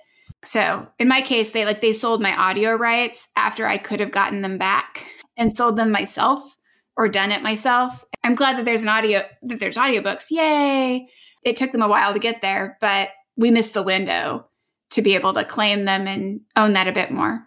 So 0.44 0.86
in 0.98 1.08
my 1.08 1.22
case, 1.22 1.50
they 1.50 1.64
like 1.64 1.80
they 1.80 1.92
sold 1.92 2.22
my 2.22 2.34
audio 2.36 2.74
rights 2.74 3.28
after 3.36 3.66
I 3.66 3.78
could 3.78 4.00
have 4.00 4.12
gotten 4.12 4.42
them 4.42 4.58
back 4.58 5.06
and 5.36 5.56
sold 5.56 5.76
them 5.76 5.90
myself 5.90 6.56
or 6.96 7.08
done 7.08 7.32
it 7.32 7.42
myself. 7.42 8.04
I'm 8.24 8.34
glad 8.34 8.56
that 8.56 8.64
there's 8.64 8.82
an 8.82 8.88
audio 8.88 9.22
that 9.42 9.60
there's 9.60 9.76
audiobooks. 9.76 10.30
Yay. 10.30 11.08
It 11.42 11.56
took 11.56 11.72
them 11.72 11.82
a 11.82 11.88
while 11.88 12.12
to 12.12 12.18
get 12.18 12.42
there, 12.42 12.76
but 12.80 13.10
we 13.36 13.50
missed 13.50 13.74
the 13.74 13.82
window 13.82 14.48
to 14.90 15.02
be 15.02 15.14
able 15.14 15.32
to 15.34 15.44
claim 15.44 15.84
them 15.84 16.06
and 16.06 16.40
own 16.56 16.72
that 16.72 16.88
a 16.88 16.92
bit 16.92 17.10
more. 17.10 17.46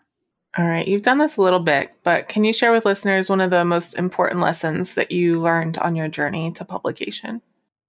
All 0.58 0.66
right, 0.66 0.88
you've 0.88 1.04
done 1.04 1.20
this 1.20 1.38
a 1.38 1.42
little 1.42 1.60
bit, 1.60 1.94
but 2.04 2.28
can 2.28 2.44
you 2.44 2.54
share 2.54 2.72
with 2.72 2.86
listeners 2.86 3.30
one 3.30 3.42
of 3.42 3.52
the 3.52 3.64
most 3.64 3.94
important 3.96 4.42
lessons 4.42 4.96
that 4.96 5.12
you 5.12 5.40
learned 5.40 5.78
on 5.78 5.96
your 5.96 6.08
journey 6.08 6.52
to 6.54 6.66
publication? 6.66 7.42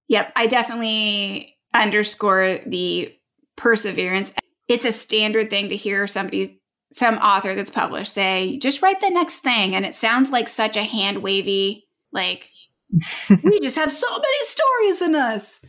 Yep, 0.09 0.31
I 0.35 0.45
definitely 0.45 1.57
underscore 1.73 2.59
the 2.65 3.15
perseverance 3.55 4.33
it's 4.67 4.85
a 4.85 4.91
standard 4.91 5.49
thing 5.49 5.69
to 5.69 5.75
hear 5.75 6.07
somebody 6.07 6.59
some 6.93 7.17
author 7.17 7.55
that's 7.55 7.69
published 7.69 8.13
say 8.13 8.57
just 8.57 8.81
write 8.81 8.99
the 8.99 9.09
next 9.09 9.39
thing 9.39 9.75
and 9.75 9.85
it 9.85 9.95
sounds 9.95 10.31
like 10.31 10.47
such 10.47 10.75
a 10.75 10.83
hand 10.83 11.21
wavy 11.21 11.85
like 12.11 12.49
we 13.43 13.59
just 13.59 13.77
have 13.77 13.91
so 13.91 14.07
many 14.09 14.45
stories 14.45 15.01
in 15.01 15.15
us 15.15 15.61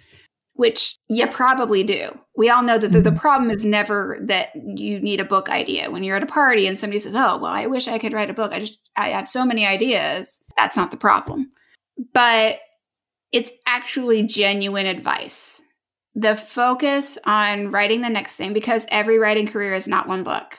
which 0.54 0.98
you 1.08 1.26
probably 1.26 1.82
do. 1.82 2.18
We 2.36 2.50
all 2.50 2.62
know 2.62 2.78
that 2.78 2.92
the, 2.92 3.00
the, 3.00 3.10
mm-hmm. 3.10 3.18
problem 3.18 3.50
is 3.50 3.64
never 3.64 4.18
that 4.22 4.50
you 4.54 5.00
need 5.00 5.20
a 5.20 5.24
book 5.24 5.48
idea 5.48 5.90
when 5.90 6.02
you're 6.02 6.16
at 6.16 6.22
a 6.22 6.26
party 6.26 6.66
and 6.66 6.76
somebody 6.76 7.00
says 7.00 7.14
oh 7.14 7.38
well 7.38 7.46
i 7.46 7.66
wish 7.66 7.88
i 7.88 7.98
could 7.98 8.12
write 8.12 8.30
a 8.30 8.34
book. 8.34 8.52
I 8.52 8.60
just 8.60 8.80
i 8.96 9.08
have 9.08 9.28
so 9.28 9.44
many 9.44 9.66
ideas. 9.66 10.42
That's 10.56 10.76
not 10.76 10.90
the 10.90 10.96
problem. 10.96 11.50
But 12.12 12.60
it's 13.32 13.50
actually 13.66 14.22
genuine 14.24 14.86
advice. 14.86 15.62
The 16.14 16.36
focus 16.36 17.16
on 17.24 17.70
writing 17.70 18.02
the 18.02 18.10
next 18.10 18.36
thing 18.36 18.52
because 18.52 18.86
every 18.88 19.18
writing 19.18 19.46
career 19.46 19.74
is 19.74 19.88
not 19.88 20.08
one 20.08 20.22
book. 20.22 20.58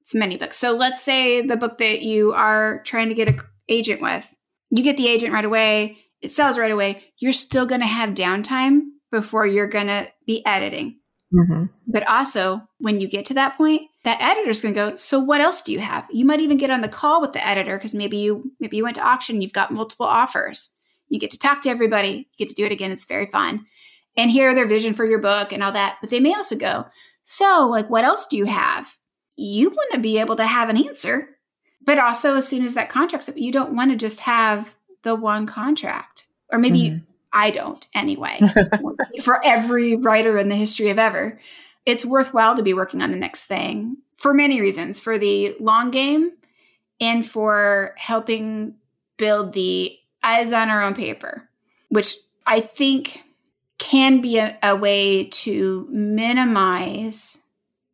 It's 0.00 0.14
many 0.14 0.36
books. 0.36 0.56
So 0.56 0.72
let's 0.72 1.02
say 1.02 1.42
the 1.44 1.56
book 1.56 1.78
that 1.78 2.02
you 2.02 2.32
are 2.32 2.80
trying 2.84 3.08
to 3.08 3.14
get 3.14 3.26
an 3.26 3.40
agent 3.68 4.00
with 4.00 4.32
you 4.70 4.82
get 4.82 4.96
the 4.96 5.08
agent 5.08 5.32
right 5.32 5.44
away 5.44 5.98
it 6.20 6.30
sells 6.30 6.58
right 6.58 6.70
away 6.70 7.04
you're 7.18 7.32
still 7.32 7.66
going 7.66 7.80
to 7.80 7.86
have 7.86 8.10
downtime 8.10 8.80
before 9.16 9.46
you're 9.46 9.66
going 9.66 9.86
to 9.86 10.06
be 10.26 10.44
editing 10.46 10.98
mm-hmm. 11.32 11.64
but 11.86 12.06
also 12.06 12.60
when 12.78 13.00
you 13.00 13.08
get 13.08 13.24
to 13.24 13.34
that 13.34 13.56
point 13.56 13.82
that 14.04 14.20
editor's 14.20 14.60
going 14.60 14.74
to 14.74 14.80
go 14.90 14.96
so 14.96 15.18
what 15.18 15.40
else 15.40 15.62
do 15.62 15.72
you 15.72 15.80
have 15.80 16.06
you 16.10 16.24
might 16.24 16.40
even 16.40 16.56
get 16.56 16.70
on 16.70 16.80
the 16.80 16.88
call 16.88 17.20
with 17.20 17.32
the 17.32 17.46
editor 17.46 17.76
because 17.76 17.94
maybe 17.94 18.16
you 18.18 18.52
maybe 18.60 18.76
you 18.76 18.84
went 18.84 18.96
to 18.96 19.06
auction 19.06 19.42
you've 19.42 19.52
got 19.52 19.72
multiple 19.72 20.06
offers 20.06 20.70
you 21.08 21.18
get 21.18 21.30
to 21.30 21.38
talk 21.38 21.60
to 21.60 21.68
everybody 21.68 22.10
you 22.10 22.24
get 22.38 22.48
to 22.48 22.54
do 22.54 22.64
it 22.64 22.72
again 22.72 22.90
it's 22.90 23.04
very 23.04 23.26
fun 23.26 23.64
and 24.16 24.30
hear 24.30 24.54
their 24.54 24.66
vision 24.66 24.94
for 24.94 25.04
your 25.04 25.18
book 25.18 25.52
and 25.52 25.62
all 25.62 25.72
that. 25.72 25.98
But 26.00 26.10
they 26.10 26.20
may 26.20 26.34
also 26.34 26.56
go, 26.56 26.86
So, 27.24 27.66
like, 27.70 27.90
what 27.90 28.04
else 28.04 28.26
do 28.26 28.36
you 28.36 28.46
have? 28.46 28.96
You 29.36 29.70
want 29.70 29.92
to 29.92 30.00
be 30.00 30.18
able 30.18 30.36
to 30.36 30.46
have 30.46 30.68
an 30.68 30.76
answer. 30.76 31.28
But 31.84 31.98
also, 31.98 32.36
as 32.36 32.48
soon 32.48 32.64
as 32.64 32.74
that 32.74 32.88
contract's 32.88 33.28
up, 33.28 33.36
you 33.36 33.52
don't 33.52 33.76
want 33.76 33.90
to 33.90 33.96
just 33.96 34.20
have 34.20 34.76
the 35.02 35.14
one 35.14 35.46
contract. 35.46 36.26
Or 36.50 36.58
maybe 36.58 36.90
mm-hmm. 36.90 37.04
I 37.32 37.50
don't 37.50 37.86
anyway, 37.94 38.40
for 39.22 39.44
every 39.44 39.96
writer 39.96 40.38
in 40.38 40.48
the 40.48 40.56
history 40.56 40.90
of 40.90 40.98
ever. 40.98 41.38
It's 41.84 42.04
worthwhile 42.04 42.56
to 42.56 42.62
be 42.62 42.74
working 42.74 43.02
on 43.02 43.10
the 43.10 43.16
next 43.16 43.44
thing 43.44 43.98
for 44.16 44.34
many 44.34 44.60
reasons 44.60 44.98
for 44.98 45.18
the 45.18 45.54
long 45.60 45.90
game 45.90 46.32
and 47.00 47.24
for 47.24 47.94
helping 47.96 48.74
build 49.18 49.52
the 49.52 49.96
eyes 50.22 50.52
on 50.52 50.68
our 50.68 50.82
own 50.82 50.94
paper, 50.94 51.48
which 51.88 52.16
I 52.46 52.60
think 52.60 53.22
can 53.78 54.20
be 54.20 54.38
a, 54.38 54.56
a 54.62 54.74
way 54.74 55.24
to 55.24 55.86
minimize 55.90 57.42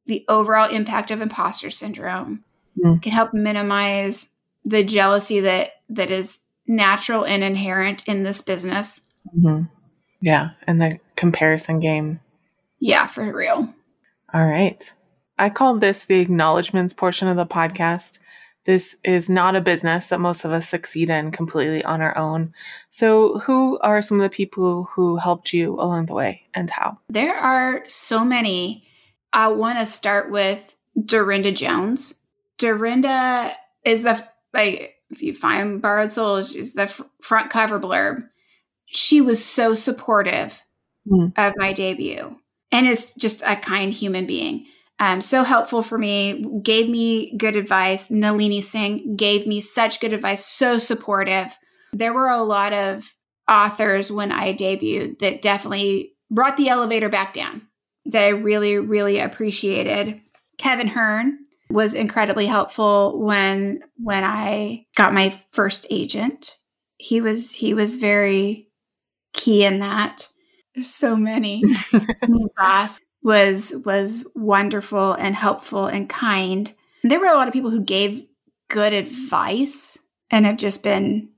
the 0.07 0.25
overall 0.29 0.71
impact 0.71 1.11
of 1.11 1.21
imposter 1.21 1.71
syndrome. 1.71 2.45
Mm. 2.79 3.03
Can 3.03 3.13
help 3.13 3.35
minimize 3.35 4.29
the 4.65 4.85
jealousy 4.85 5.41
that 5.41 5.71
that 5.91 6.11
is 6.11 6.39
natural 6.67 7.25
and 7.25 7.43
inherent 7.43 8.07
in 8.07 8.23
this 8.23 8.41
business. 8.41 9.01
Mm-hmm. 9.29 9.65
Yeah, 10.21 10.51
and 10.67 10.81
the 10.81 10.99
comparison 11.17 11.81
game. 11.81 12.21
Yeah, 12.79 13.07
for 13.07 13.33
real. 13.33 13.73
All 14.33 14.47
right. 14.47 14.93
I 15.39 15.51
call 15.51 15.79
this 15.79 16.05
the 16.05 16.21
acknowledgments 16.21 16.93
portion 16.93 17.29
of 17.29 17.37
the 17.37 17.47
podcast. 17.47 18.19
This 18.65 18.97
is 19.03 19.29
not 19.29 19.57
a 19.57 19.61
business 19.61 20.07
that 20.07 20.21
most 20.21 20.45
of 20.45 20.53
us 20.53 20.69
succeed 20.69 21.11
in 21.11 21.33
completely 21.33 21.83
on 21.83 22.01
our 22.01 22.17
own. 22.17 22.55
So, 22.91 23.41
who 23.41 23.79
are 23.81 24.01
some 24.01 24.21
of 24.21 24.23
the 24.23 24.35
people 24.35 24.85
who 24.85 25.17
helped 25.17 25.53
you 25.53 25.75
along 25.75 26.07
the 26.07 26.15
way 26.15 26.43
and 26.55 26.71
how? 26.71 26.99
There 27.09 27.35
are 27.35 27.83
so 27.89 28.25
many. 28.25 28.87
I 29.33 29.49
want 29.49 29.81
to 29.81 29.87
start 29.87 30.31
with 30.31 30.77
Darynda 30.97 31.55
Jones. 31.55 32.15
Darynda 32.59 33.55
is 33.85 34.05
the, 34.05 34.25
like, 34.55 34.95
if 35.11 35.23
you 35.23 35.35
find 35.35 35.83
Borrowed 35.83 36.13
Souls, 36.13 36.53
she's 36.53 36.75
the 36.75 36.87
front 37.21 37.51
cover 37.51 37.81
blurb. 37.81 38.29
She 38.93 39.21
was 39.21 39.45
so 39.45 39.75
supportive 39.75 40.63
mm. 41.11 41.33
of 41.37 41.55
my 41.57 41.73
debut 41.73 42.37
and 42.71 42.87
is 42.87 43.13
just 43.19 43.43
a 43.45 43.57
kind 43.57 43.93
human 43.93 44.27
being 44.27 44.67
um, 45.03 45.21
so 45.21 45.43
helpful 45.43 45.83
for 45.83 45.99
me, 45.99 46.47
gave 46.63 46.89
me 46.89 47.37
good 47.37 47.57
advice. 47.57 48.09
Nalini 48.09 48.63
Singh 48.63 49.17
gave 49.17 49.49
me 49.49 49.61
such 49.61 49.99
good 49.99 50.13
advice, 50.13 50.47
so 50.47 50.79
supportive. 50.79 51.59
There 51.93 52.13
were 52.13 52.29
a 52.29 52.45
lot 52.45 52.73
of 52.73 53.13
authors 53.51 54.13
when 54.13 54.31
I 54.31 54.55
debuted 54.55 55.19
that 55.19 55.43
definitely 55.43 56.13
brought 56.31 56.57
the 56.57 56.69
elevator 56.69 57.09
back 57.09 57.33
down 57.33 57.67
that 58.07 58.23
I 58.23 58.29
really, 58.29 58.79
really 58.79 59.19
appreciated. 59.19 60.21
Kevin 60.59 60.87
Hearne 60.87 61.37
was 61.69 61.95
incredibly 61.95 62.47
helpful 62.47 63.21
when 63.21 63.81
when 63.97 64.23
I 64.23 64.87
got 64.95 65.13
my 65.13 65.37
first 65.51 65.85
agent. 65.91 66.57
He 66.99 67.21
was 67.21 67.51
he 67.51 67.75
was 67.75 67.97
very 67.97 68.69
key 69.33 69.65
in 69.65 69.81
that. 69.81 70.29
There's 70.75 70.89
so 70.89 71.17
many. 71.17 71.63
boss 72.57 73.01
was 73.23 73.75
was 73.85 74.27
wonderful 74.35 75.13
and 75.15 75.35
helpful 75.35 75.87
and 75.87 76.09
kind. 76.09 76.73
There 77.03 77.21
were 77.21 77.27
a 77.27 77.35
lot 77.35 77.49
of 77.49 77.55
people 77.55 77.71
who 77.71 77.83
gave 77.83 78.27
good 78.69 78.93
advice 78.93 79.99
and 80.31 80.47
have 80.47 80.57
just 80.57 80.83
been 80.83 81.29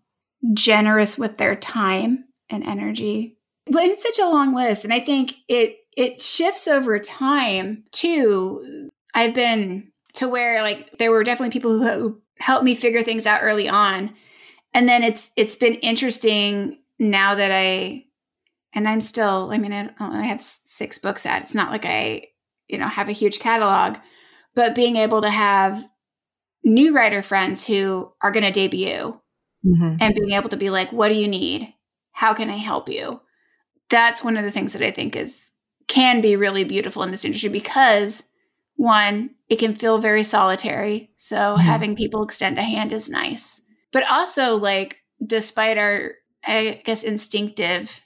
generous 0.53 1.19
with 1.19 1.37
their 1.39 1.57
time 1.57 2.25
and 2.51 2.65
energy. 2.65 3.39
But 3.67 3.85
it's 3.85 4.03
such 4.03 4.19
a 4.19 4.29
long 4.29 4.55
list, 4.55 4.85
and 4.85 4.93
I 4.93 5.01
think 5.01 5.35
it 5.49 5.77
it 5.97 6.21
shifts 6.21 6.69
over 6.69 6.99
time 6.99 7.85
too. 7.93 8.91
I've 9.15 9.35
been 9.35 9.91
to 10.15 10.29
where 10.29 10.63
like 10.63 10.99
there 10.99 11.11
were 11.11 11.25
definitely 11.25 11.53
people 11.53 11.83
who 11.83 12.21
helped 12.39 12.65
me 12.65 12.75
figure 12.75 13.03
things 13.03 13.27
out 13.27 13.41
early 13.43 13.69
on, 13.69 14.15
and 14.75 14.89
then 14.89 15.03
it's 15.03 15.31
it's 15.37 15.57
been 15.57 15.75
interesting 15.75 16.79
now 17.11 17.35
that 17.35 17.51
I 17.51 18.05
and 18.75 18.89
I'm 18.89 19.01
still, 19.01 19.51
I 19.53 19.59
mean, 19.59 19.73
I, 19.73 19.91
I 19.99 20.25
have 20.25 20.41
six 20.41 20.99
books 20.99 21.27
out. 21.27 21.43
It's 21.43 21.55
not 21.55 21.71
like 21.71 21.87
I, 21.87 22.27
you 22.67 22.79
know, 22.79 22.89
have 22.89 23.09
a 23.09 23.13
huge 23.13 23.39
catalog, 23.39 23.97
but 24.55 24.75
being 24.75 24.97
able 24.97 25.23
to 25.23 25.31
have 25.31 25.89
new 26.65 26.95
writer 26.95 27.23
friends 27.23 27.67
who 27.67 28.11
are 28.21 28.33
going 28.33 28.45
to 28.45 28.51
debut 28.51 29.21
mm-hmm. 29.65 29.97
and 30.01 30.15
being 30.15 30.33
able 30.33 30.49
to 30.49 30.57
be 30.57 30.71
like, 30.71 30.93
what 30.93 31.09
do 31.09 31.15
you 31.15 31.29
need? 31.29 31.73
How 32.13 32.35
can 32.35 32.51
I 32.51 32.57
help 32.57 32.89
you? 32.89 33.21
That's 33.91 34.25
one 34.25 34.37
of 34.37 34.45
the 34.45 34.51
things 34.51 34.73
that 34.73 34.83
I 34.83 34.91
think 34.91 35.15
is 35.15 35.51
can 35.87 36.21
be 36.21 36.35
really 36.35 36.65
beautiful 36.65 37.03
in 37.03 37.11
this 37.11 37.25
industry 37.25 37.51
because 37.51 38.25
one, 38.77 39.31
it 39.49 39.59
can 39.59 39.75
feel 39.75 39.99
very 39.99 40.25
solitary. 40.25 41.11
So 41.17 41.37
mm-hmm. 41.37 41.61
having 41.61 41.97
people 41.97 42.25
extend 42.25 42.59
a 42.59 42.63
hand 42.63 42.93
is 42.93 43.09
nice. 43.09 43.61
But 43.93 44.03
also, 44.11 44.57
like, 44.57 44.97
despite 45.25 45.79
our, 45.79 46.13
I 46.47 46.81
guess, 46.85 47.03
instinctive 47.03 48.01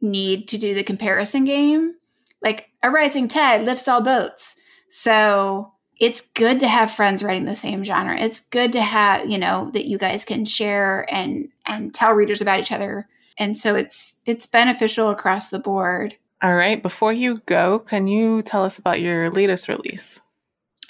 need 0.00 0.48
to 0.48 0.58
do 0.58 0.74
the 0.74 0.84
comparison 0.84 1.44
game. 1.44 1.94
Like 2.42 2.68
a 2.82 2.90
rising 2.90 3.28
tide 3.28 3.62
lifts 3.62 3.88
all 3.88 4.00
boats. 4.00 4.56
So 4.90 5.72
it's 5.98 6.20
good 6.20 6.60
to 6.60 6.68
have 6.68 6.92
friends 6.92 7.22
writing 7.22 7.44
the 7.44 7.56
same 7.56 7.84
genre. 7.84 8.18
It's 8.18 8.40
good 8.40 8.72
to 8.72 8.80
have, 8.80 9.28
you 9.28 9.38
know, 9.38 9.70
that 9.72 9.86
you 9.88 9.98
guys 9.98 10.24
can 10.24 10.44
share 10.44 11.06
and 11.12 11.48
and 11.66 11.92
tell 11.92 12.12
readers 12.12 12.40
about 12.40 12.60
each 12.60 12.72
other. 12.72 13.08
And 13.38 13.56
so 13.56 13.74
it's 13.74 14.16
it's 14.24 14.46
beneficial 14.46 15.10
across 15.10 15.48
the 15.48 15.58
board. 15.58 16.16
All 16.40 16.54
right, 16.54 16.80
before 16.80 17.12
you 17.12 17.38
go, 17.46 17.80
can 17.80 18.06
you 18.06 18.42
tell 18.42 18.64
us 18.64 18.78
about 18.78 19.00
your 19.00 19.30
latest 19.30 19.66
release? 19.68 20.20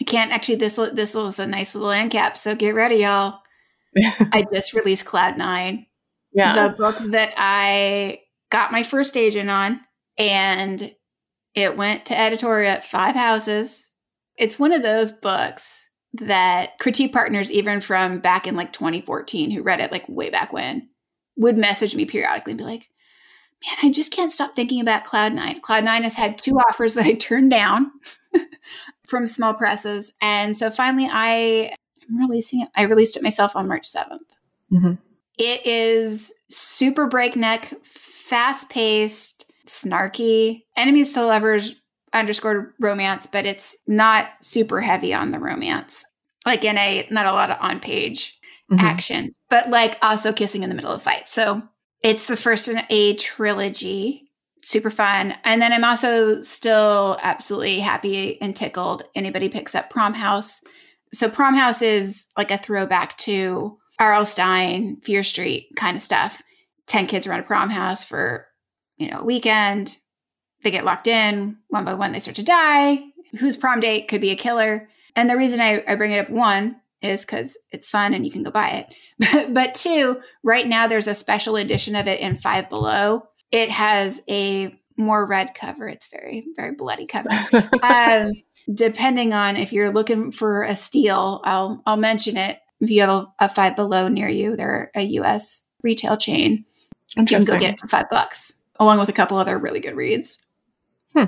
I 0.00 0.04
can't 0.04 0.30
actually 0.30 0.56
this 0.56 0.76
this 0.92 1.14
is 1.14 1.38
a 1.38 1.46
nice 1.46 1.74
little 1.74 1.90
end 1.90 2.10
cap, 2.10 2.36
so 2.36 2.54
get 2.54 2.74
ready 2.74 2.96
y'all. 2.96 3.40
I 3.96 4.46
just 4.52 4.74
released 4.74 5.06
Cloud 5.06 5.38
9. 5.38 5.86
Yeah. 6.38 6.68
The 6.68 6.74
book 6.74 6.96
that 7.10 7.34
I 7.36 8.20
got 8.50 8.70
my 8.70 8.84
first 8.84 9.16
agent 9.16 9.50
on 9.50 9.80
and 10.16 10.94
it 11.54 11.76
went 11.76 12.06
to 12.06 12.18
editorial 12.18 12.70
at 12.70 12.84
Five 12.84 13.16
Houses. 13.16 13.90
It's 14.36 14.56
one 14.56 14.72
of 14.72 14.84
those 14.84 15.10
books 15.10 15.90
that 16.12 16.78
critique 16.78 17.12
partners, 17.12 17.50
even 17.50 17.80
from 17.80 18.20
back 18.20 18.46
in 18.46 18.54
like 18.54 18.72
2014, 18.72 19.50
who 19.50 19.62
read 19.62 19.80
it 19.80 19.90
like 19.90 20.08
way 20.08 20.30
back 20.30 20.52
when, 20.52 20.88
would 21.36 21.58
message 21.58 21.96
me 21.96 22.04
periodically 22.04 22.52
and 22.52 22.58
be 22.58 22.64
like, 22.64 22.88
man, 23.66 23.76
I 23.82 23.90
just 23.90 24.12
can't 24.12 24.30
stop 24.30 24.54
thinking 24.54 24.80
about 24.80 25.04
Cloud 25.04 25.32
Nine. 25.32 25.60
Cloud 25.60 25.82
Nine 25.82 26.04
has 26.04 26.14
had 26.14 26.38
two 26.38 26.56
offers 26.68 26.94
that 26.94 27.04
I 27.04 27.14
turned 27.14 27.50
down 27.50 27.90
from 29.08 29.26
small 29.26 29.54
presses. 29.54 30.12
And 30.22 30.56
so 30.56 30.70
finally 30.70 31.08
I 31.10 31.74
I'm 32.08 32.18
releasing 32.20 32.62
it. 32.62 32.68
I 32.76 32.82
released 32.82 33.16
it 33.16 33.24
myself 33.24 33.56
on 33.56 33.66
March 33.66 33.88
7th. 33.88 34.18
Mm-hmm. 34.72 34.92
It 35.38 35.64
is 35.66 36.32
super 36.50 37.06
breakneck, 37.06 37.72
fast 37.84 38.70
paced, 38.70 39.46
snarky, 39.66 40.62
enemies 40.76 41.12
to 41.12 41.24
lovers 41.24 41.74
underscore 42.12 42.74
romance, 42.80 43.26
but 43.26 43.46
it's 43.46 43.76
not 43.86 44.30
super 44.40 44.80
heavy 44.80 45.14
on 45.14 45.30
the 45.30 45.38
romance. 45.38 46.04
Like 46.44 46.64
in 46.64 46.78
a 46.78 47.06
not 47.10 47.26
a 47.26 47.32
lot 47.32 47.50
of 47.50 47.58
on 47.60 47.80
page 47.80 48.38
mm-hmm. 48.70 48.84
action, 48.84 49.34
but 49.50 49.70
like 49.70 49.98
also 50.02 50.32
kissing 50.32 50.62
in 50.62 50.70
the 50.70 50.74
middle 50.74 50.92
of 50.92 51.02
fights. 51.02 51.32
So 51.32 51.62
it's 52.02 52.26
the 52.26 52.36
first 52.36 52.68
in 52.68 52.80
a 52.90 53.14
trilogy. 53.16 54.24
Super 54.62 54.90
fun. 54.90 55.34
And 55.44 55.62
then 55.62 55.72
I'm 55.72 55.84
also 55.84 56.40
still 56.42 57.18
absolutely 57.22 57.78
happy 57.78 58.40
and 58.40 58.56
tickled 58.56 59.04
anybody 59.14 59.48
picks 59.48 59.74
up 59.74 59.90
Prom 59.90 60.14
House. 60.14 60.60
So 61.12 61.30
Prom 61.30 61.54
House 61.54 61.80
is 61.80 62.26
like 62.36 62.50
a 62.50 62.58
throwback 62.58 63.16
to 63.18 63.78
R.L. 63.98 64.26
Stine, 64.26 64.96
Fear 65.02 65.22
Street 65.22 65.68
kind 65.76 65.96
of 65.96 66.02
stuff. 66.02 66.42
10 66.86 67.06
kids 67.06 67.26
run 67.26 67.40
a 67.40 67.42
prom 67.42 67.70
house 67.70 68.04
for, 68.04 68.46
you 68.96 69.10
know, 69.10 69.20
a 69.20 69.24
weekend. 69.24 69.96
They 70.62 70.70
get 70.70 70.84
locked 70.84 71.06
in. 71.06 71.58
One 71.68 71.84
by 71.84 71.94
one, 71.94 72.12
they 72.12 72.20
start 72.20 72.36
to 72.36 72.42
die. 72.42 73.02
Whose 73.38 73.56
prom 73.56 73.80
date 73.80 74.08
could 74.08 74.20
be 74.20 74.30
a 74.30 74.36
killer? 74.36 74.88
And 75.14 75.28
the 75.28 75.36
reason 75.36 75.60
I, 75.60 75.84
I 75.86 75.96
bring 75.96 76.12
it 76.12 76.18
up, 76.18 76.30
one, 76.30 76.76
is 77.02 77.24
because 77.24 77.56
it's 77.70 77.90
fun 77.90 78.14
and 78.14 78.24
you 78.24 78.32
can 78.32 78.42
go 78.42 78.50
buy 78.50 78.86
it. 79.20 79.52
but 79.52 79.74
two, 79.74 80.20
right 80.42 80.66
now 80.66 80.86
there's 80.86 81.08
a 81.08 81.14
special 81.14 81.56
edition 81.56 81.94
of 81.94 82.06
it 82.06 82.20
in 82.20 82.36
Five 82.36 82.68
Below. 82.68 83.24
It 83.52 83.70
has 83.70 84.20
a 84.28 84.74
more 84.96 85.26
red 85.26 85.54
cover. 85.54 85.88
It's 85.88 86.08
very, 86.08 86.46
very 86.56 86.74
bloody 86.74 87.06
cover. 87.06 87.30
um, 87.82 88.32
depending 88.72 89.32
on 89.32 89.56
if 89.56 89.72
you're 89.72 89.90
looking 89.90 90.32
for 90.32 90.64
a 90.64 90.74
steal, 90.74 91.40
I'll 91.44 91.82
I'll 91.86 91.96
mention 91.96 92.36
it. 92.36 92.58
If 92.80 92.90
you 92.90 93.00
have 93.00 93.10
a, 93.10 93.26
a 93.40 93.48
Five 93.48 93.76
Below 93.76 94.08
near 94.08 94.28
you, 94.28 94.56
they're 94.56 94.90
a 94.94 95.02
U.S. 95.02 95.64
retail 95.82 96.16
chain. 96.16 96.64
You 97.16 97.24
can 97.24 97.44
go 97.44 97.58
get 97.58 97.74
it 97.74 97.80
for 97.80 97.88
five 97.88 98.10
bucks, 98.10 98.60
along 98.78 98.98
with 98.98 99.08
a 99.08 99.12
couple 99.12 99.38
other 99.38 99.58
really 99.58 99.80
good 99.80 99.96
reads. 99.96 100.40
Hmm. 101.14 101.24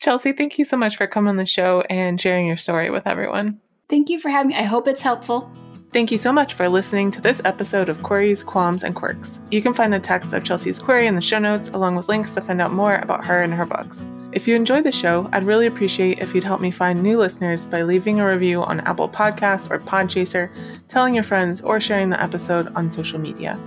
Chelsea, 0.00 0.32
thank 0.32 0.58
you 0.58 0.64
so 0.64 0.76
much 0.76 0.96
for 0.96 1.06
coming 1.06 1.30
on 1.30 1.36
the 1.36 1.46
show 1.46 1.82
and 1.88 2.20
sharing 2.20 2.46
your 2.46 2.56
story 2.56 2.90
with 2.90 3.06
everyone. 3.06 3.60
Thank 3.88 4.10
you 4.10 4.18
for 4.18 4.30
having 4.30 4.48
me. 4.48 4.56
I 4.56 4.62
hope 4.62 4.88
it's 4.88 5.02
helpful. 5.02 5.50
Thank 5.92 6.10
you 6.10 6.16
so 6.16 6.32
much 6.32 6.54
for 6.54 6.70
listening 6.70 7.10
to 7.10 7.20
this 7.20 7.42
episode 7.44 7.90
of 7.90 8.02
Queries, 8.02 8.42
Qualms, 8.42 8.82
and 8.82 8.96
Quirks. 8.96 9.38
You 9.50 9.60
can 9.60 9.74
find 9.74 9.92
the 9.92 10.00
text 10.00 10.32
of 10.32 10.42
Chelsea's 10.42 10.78
query 10.78 11.06
in 11.06 11.16
the 11.16 11.20
show 11.20 11.38
notes, 11.38 11.68
along 11.68 11.96
with 11.96 12.08
links 12.08 12.32
to 12.32 12.40
find 12.40 12.62
out 12.62 12.72
more 12.72 12.94
about 12.96 13.26
her 13.26 13.42
and 13.42 13.52
her 13.52 13.66
books. 13.66 14.08
If 14.32 14.48
you 14.48 14.56
enjoyed 14.56 14.84
the 14.84 14.92
show, 14.92 15.28
I'd 15.34 15.44
really 15.44 15.66
appreciate 15.66 16.20
if 16.20 16.34
you'd 16.34 16.44
help 16.44 16.62
me 16.62 16.70
find 16.70 17.02
new 17.02 17.18
listeners 17.18 17.66
by 17.66 17.82
leaving 17.82 18.20
a 18.20 18.26
review 18.26 18.62
on 18.62 18.80
Apple 18.80 19.06
Podcasts 19.06 19.70
or 19.70 19.80
Podchaser, 19.80 20.48
telling 20.88 21.14
your 21.14 21.24
friends, 21.24 21.60
or 21.60 21.78
sharing 21.78 22.08
the 22.08 22.22
episode 22.22 22.68
on 22.74 22.90
social 22.90 23.18
media. 23.18 23.58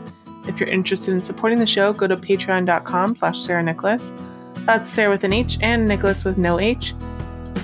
If 0.47 0.59
you're 0.59 0.69
interested 0.69 1.13
in 1.13 1.21
supporting 1.21 1.59
the 1.59 1.67
show, 1.67 1.93
go 1.93 2.07
to 2.07 2.17
patreon.com 2.17 3.17
slash 3.17 3.39
Sarah 3.39 3.61
Nicholas. 3.61 4.11
That's 4.65 4.89
Sarah 4.89 5.11
with 5.11 5.23
an 5.25 5.33
H 5.33 5.59
and 5.61 5.87
Nicholas 5.87 6.25
with 6.25 6.39
no 6.39 6.59
H. 6.59 6.95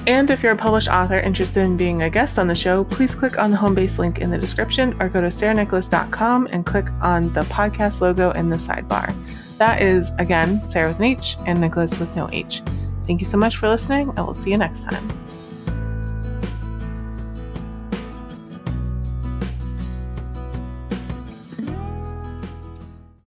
And 0.07 0.29
if 0.31 0.41
you're 0.41 0.53
a 0.53 0.57
published 0.57 0.89
author 0.89 1.19
interested 1.19 1.61
in 1.61 1.77
being 1.77 2.01
a 2.01 2.09
guest 2.09 2.39
on 2.39 2.47
the 2.47 2.55
show, 2.55 2.83
please 2.83 3.13
click 3.13 3.37
on 3.37 3.51
the 3.51 3.57
home 3.57 3.75
base 3.75 3.99
link 3.99 4.19
in 4.19 4.31
the 4.31 4.37
description 4.37 4.95
or 4.99 5.09
go 5.09 5.21
to 5.21 5.27
sarahnicholas.com 5.27 6.47
and 6.51 6.65
click 6.65 6.87
on 7.01 7.31
the 7.33 7.43
podcast 7.43 8.01
logo 8.01 8.31
in 8.31 8.49
the 8.49 8.55
sidebar. 8.55 9.13
That 9.57 9.81
is, 9.81 10.11
again, 10.17 10.65
Sarah 10.65 10.87
with 10.87 10.97
an 10.97 11.05
H 11.05 11.37
and 11.45 11.61
Nicholas 11.61 11.99
with 11.99 12.15
no 12.15 12.27
H. 12.31 12.63
Thank 13.05 13.21
you 13.21 13.25
so 13.25 13.37
much 13.37 13.57
for 13.57 13.69
listening, 13.69 14.09
and 14.09 14.19
we'll 14.19 14.33
see 14.33 14.49
you 14.49 14.57
next 14.57 14.83
time. 14.83 15.07